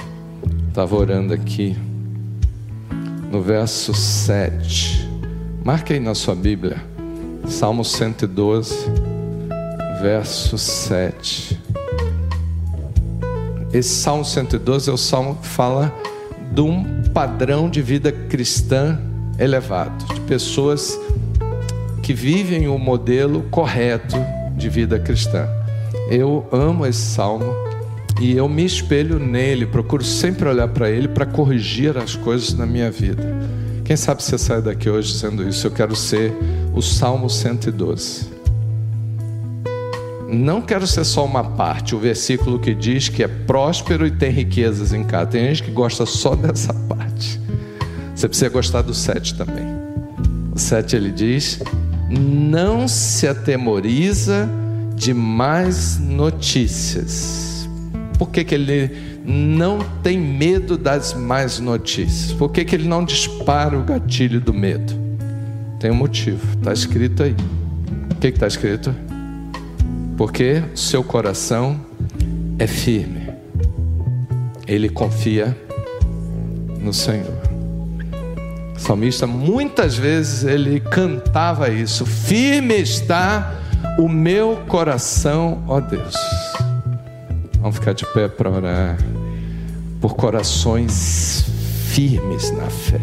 estava 0.66 0.96
orando 0.96 1.34
aqui. 1.34 1.76
No 3.30 3.42
verso 3.42 3.92
7. 3.92 5.06
Marque 5.62 5.92
aí 5.92 6.00
na 6.00 6.14
sua 6.14 6.34
Bíblia. 6.34 6.82
Salmo 7.46 7.84
112, 7.84 8.74
verso 10.00 10.56
7. 10.56 11.60
Esse 13.72 13.90
Salmo 13.90 14.24
112 14.24 14.90
é 14.90 14.92
o 14.92 14.96
salmo 14.96 15.36
que 15.36 15.46
fala 15.46 15.94
de 16.52 16.60
um 16.60 17.04
padrão 17.14 17.70
de 17.70 17.80
vida 17.80 18.10
cristã 18.10 18.98
elevado, 19.38 20.12
de 20.12 20.20
pessoas 20.22 20.98
que 22.02 22.12
vivem 22.12 22.66
o 22.66 22.76
modelo 22.76 23.44
correto 23.48 24.16
de 24.56 24.68
vida 24.68 24.98
cristã. 24.98 25.48
Eu 26.10 26.48
amo 26.50 26.84
esse 26.84 26.98
salmo 26.98 27.54
e 28.20 28.36
eu 28.36 28.48
me 28.48 28.64
espelho 28.64 29.20
nele, 29.20 29.64
procuro 29.66 30.02
sempre 30.02 30.48
olhar 30.48 30.66
para 30.66 30.90
ele 30.90 31.06
para 31.06 31.24
corrigir 31.24 31.96
as 31.96 32.16
coisas 32.16 32.52
na 32.54 32.66
minha 32.66 32.90
vida. 32.90 33.22
Quem 33.84 33.96
sabe 33.96 34.20
você 34.20 34.36
sai 34.36 34.60
daqui 34.60 34.90
hoje 34.90 35.12
dizendo 35.12 35.48
isso? 35.48 35.64
Eu 35.64 35.70
quero 35.70 35.94
ser 35.94 36.32
o 36.74 36.82
Salmo 36.82 37.30
112 37.30 38.39
não 40.32 40.62
quero 40.62 40.86
ser 40.86 41.04
só 41.04 41.24
uma 41.24 41.42
parte, 41.42 41.94
o 41.94 41.98
versículo 41.98 42.58
que 42.58 42.74
diz 42.74 43.08
que 43.08 43.22
é 43.22 43.28
próspero 43.28 44.06
e 44.06 44.10
tem 44.10 44.30
riquezas 44.30 44.92
em 44.92 45.02
casa. 45.02 45.26
Tem 45.26 45.44
gente 45.46 45.64
que 45.64 45.70
gosta 45.70 46.06
só 46.06 46.34
dessa 46.36 46.72
parte. 46.72 47.40
Você 48.14 48.28
precisa 48.28 48.48
gostar 48.48 48.82
do 48.82 48.94
7 48.94 49.34
também. 49.34 49.66
O 50.54 50.58
7 50.58 50.94
ele 50.94 51.10
diz: 51.10 51.60
não 52.08 52.86
se 52.86 53.26
atemoriza 53.26 54.48
de 54.94 55.14
mais 55.14 55.98
notícias. 55.98 57.68
Por 58.18 58.30
que, 58.30 58.44
que 58.44 58.54
ele 58.54 58.90
não 59.24 59.78
tem 60.02 60.18
medo 60.18 60.76
das 60.76 61.14
mais 61.14 61.58
notícias? 61.58 62.32
Por 62.32 62.50
que, 62.50 62.64
que 62.64 62.76
ele 62.76 62.86
não 62.86 63.04
dispara 63.04 63.78
o 63.78 63.82
gatilho 63.82 64.40
do 64.40 64.52
medo? 64.52 64.92
Tem 65.78 65.90
um 65.90 65.94
motivo, 65.94 66.46
está 66.58 66.72
escrito 66.72 67.22
aí. 67.22 67.34
O 68.10 68.14
que 68.16 68.26
está 68.26 68.46
escrito? 68.46 68.94
Porque 70.20 70.62
seu 70.74 71.02
coração 71.02 71.80
é 72.58 72.66
firme. 72.66 73.32
Ele 74.66 74.90
confia 74.90 75.56
no 76.78 76.92
Senhor. 76.92 77.40
O 78.76 78.78
salmista 78.78 79.26
muitas 79.26 79.96
vezes 79.96 80.44
ele 80.44 80.78
cantava 80.78 81.70
isso: 81.70 82.04
Firme 82.04 82.74
está 82.74 83.54
o 83.98 84.10
meu 84.10 84.58
coração, 84.68 85.64
ó 85.66 85.80
Deus. 85.80 86.14
Vamos 87.58 87.76
ficar 87.76 87.94
de 87.94 88.04
pé 88.12 88.28
para 88.28 88.50
orar 88.50 88.98
por 90.02 90.16
corações 90.16 91.46
firmes 91.94 92.50
na 92.50 92.68
fé, 92.68 93.00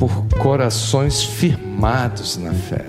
por 0.00 0.10
corações 0.40 1.22
firmados 1.22 2.36
na 2.36 2.52
fé 2.52 2.86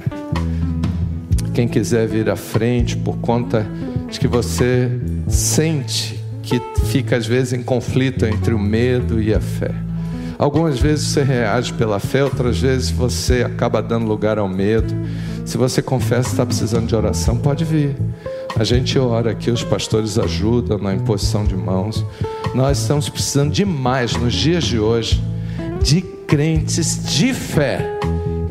Quem 1.54 1.68
quiser 1.68 2.08
vir 2.08 2.30
à 2.30 2.36
frente 2.36 2.98
por 2.98 3.18
conta 3.18 3.66
de 4.10 4.20
que 4.20 4.28
você 4.28 4.90
sente 5.28 6.20
que 6.42 6.62
fica 6.88 7.16
às 7.16 7.26
vezes 7.26 7.54
em 7.54 7.64
conflito 7.64 8.26
entre 8.26 8.54
o 8.54 8.60
medo 8.60 9.22
e 9.22 9.34
a 9.34 9.40
fé. 9.40 9.72
Algumas 10.38 10.80
vezes 10.80 11.08
você 11.08 11.24
reage 11.24 11.72
pela 11.74 12.00
fé, 12.00 12.24
outras 12.24 12.60
vezes 12.60 12.90
você 12.90 13.44
acaba 13.44 13.82
dando 13.82 14.06
lugar 14.06 14.38
ao 14.38 14.50
medo. 14.50 14.94
Se 15.46 15.58
você 15.58 15.82
confessa 15.82 16.24
que 16.24 16.32
está 16.32 16.46
precisando 16.46 16.88
de 16.88 16.96
oração, 16.96 17.38
pode 17.38 17.64
vir. 17.64 17.96
A 18.58 18.64
gente 18.64 18.98
ora 19.00 19.32
aqui, 19.32 19.50
os 19.50 19.64
pastores 19.64 20.18
ajudam 20.18 20.78
na 20.78 20.94
imposição 20.94 21.46
de 21.46 21.56
mãos. 21.56 22.06
Nós 22.54 22.80
estamos 22.80 23.10
precisando 23.10 23.52
demais 23.52 24.16
nos 24.16 24.34
dias 24.34 24.64
de 24.64 24.80
hoje 24.80 25.24
de 25.82 26.02
crentes 26.02 27.06
de 27.16 27.34
fé 27.34 28.00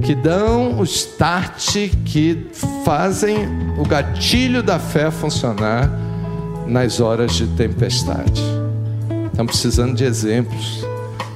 que 0.02 0.14
dão 0.14 0.80
o 0.80 0.84
start, 0.84 1.76
que 2.04 2.46
fazem 2.84 3.36
o 3.78 3.86
gatilho 3.86 4.62
da 4.62 4.78
fé 4.78 5.10
funcionar 5.10 5.88
nas 6.66 7.00
horas 7.00 7.34
de 7.34 7.46
tempestade. 7.46 8.42
Estamos 9.30 9.52
precisando 9.52 9.94
de 9.94 10.04
exemplos, 10.04 10.84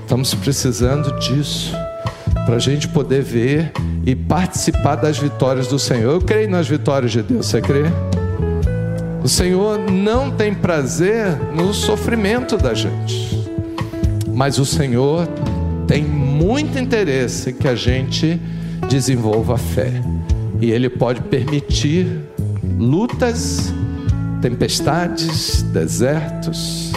estamos 0.02 0.34
precisando 0.34 1.16
disso, 1.20 1.72
para 2.44 2.56
a 2.56 2.58
gente 2.58 2.88
poder 2.88 3.22
ver 3.22 3.72
e 4.04 4.14
participar 4.14 4.96
das 4.96 5.16
vitórias 5.18 5.68
do 5.68 5.78
Senhor. 5.78 6.14
Eu 6.14 6.20
creio 6.20 6.50
nas 6.50 6.68
vitórias 6.68 7.12
de 7.12 7.22
Deus, 7.22 7.46
você 7.46 7.60
crê? 7.60 7.84
O 9.22 9.28
Senhor 9.28 9.78
não 9.90 10.30
tem 10.30 10.52
prazer 10.52 11.36
no 11.54 11.72
sofrimento 11.72 12.56
da 12.56 12.74
gente, 12.74 13.48
mas 14.28 14.58
o 14.58 14.66
Senhor 14.66 15.26
tem 15.86 16.04
muito 16.04 16.78
interesse 16.78 17.52
que 17.52 17.66
a 17.66 17.74
gente 17.74 18.40
desenvolva 18.88 19.54
a 19.54 19.58
fé, 19.58 19.92
e 20.60 20.70
Ele 20.70 20.88
pode 20.88 21.20
permitir 21.22 22.06
lutas, 22.78 23.72
tempestades, 24.40 25.62
desertos, 25.62 26.92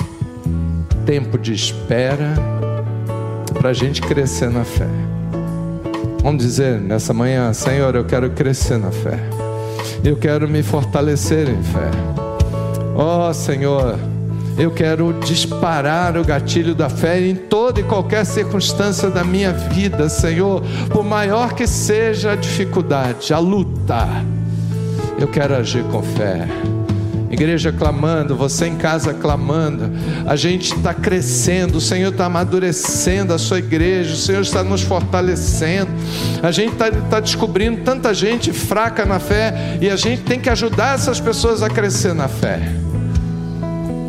tempo 1.06 1.38
de 1.38 1.54
espera, 1.54 2.34
para 3.54 3.70
a 3.70 3.74
gente 3.74 4.02
crescer 4.02 4.50
na 4.50 4.64
fé. 4.64 4.88
Vamos 6.22 6.44
dizer 6.44 6.80
nessa 6.80 7.14
manhã, 7.14 7.52
Senhor, 7.54 7.96
eu 7.96 8.06
quero 8.06 8.30
crescer 8.32 8.78
na 8.78 8.92
fé. 8.92 9.20
Eu 10.04 10.16
quero 10.16 10.48
me 10.48 10.64
fortalecer 10.64 11.50
em 11.50 11.62
fé. 11.64 11.90
Oh, 12.96 13.34
Senhor, 13.34 13.98
eu 14.60 14.72
quero 14.72 15.14
disparar 15.22 16.18
o 16.18 16.24
gatilho 16.26 16.76
da 16.76 16.90
fé 16.90 17.26
em 17.26 17.34
toda 17.34 17.80
e 17.80 17.84
qualquer 17.84 18.26
circunstância 18.26 19.10
da 19.10 19.24
minha 19.24 19.54
vida, 19.54 20.10
Senhor, 20.10 20.62
por 20.92 21.02
maior 21.02 21.54
que 21.54 21.66
seja 21.66 22.34
a 22.34 22.36
dificuldade, 22.36 23.34
a 23.34 23.40
luta. 23.40 24.06
Eu 25.18 25.30
quero 25.30 25.56
agir 25.56 25.84
com 25.86 26.04
fé. 26.04 26.46
Igreja 27.32 27.72
clamando, 27.72 28.36
você 28.36 28.68
em 28.68 28.76
casa 28.76 29.14
clamando, 29.14 29.92
a 30.26 30.36
gente 30.36 30.76
está 30.76 30.94
crescendo, 30.94 31.78
o 31.78 31.82
Senhor 31.82 32.12
está 32.12 32.26
amadurecendo 32.26 33.34
a 33.34 33.38
sua 33.38 33.60
igreja, 33.60 34.14
o 34.14 34.18
Senhor 34.18 34.42
está 34.42 34.62
nos 34.62 34.82
fortalecendo, 34.82 35.92
a 36.44 36.52
gente 36.52 36.74
está 36.74 36.92
tá 36.92 37.20
descobrindo 37.22 37.82
tanta 37.84 38.14
gente 38.14 38.52
fraca 38.52 39.06
na 39.06 39.20
fé 39.20 39.78
e 39.80 39.90
a 39.90 39.96
gente 39.96 40.24
tem 40.24 40.40
que 40.40 40.50
ajudar 40.50 40.96
essas 40.96 41.20
pessoas 41.20 41.64
a 41.64 41.70
crescer 41.70 42.14
na 42.14 42.28
fé. 42.28 42.89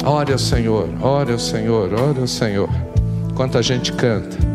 Ore 0.05 0.33
ao 0.33 0.39
Senhor, 0.39 0.89
ore 1.03 1.33
ao 1.33 1.39
Senhor, 1.39 1.93
ore 1.93 2.21
ao 2.21 2.27
Senhor. 2.27 2.71
Enquanto 3.31 3.59
a 3.59 3.63
gente 3.63 3.93
canta. 3.93 4.50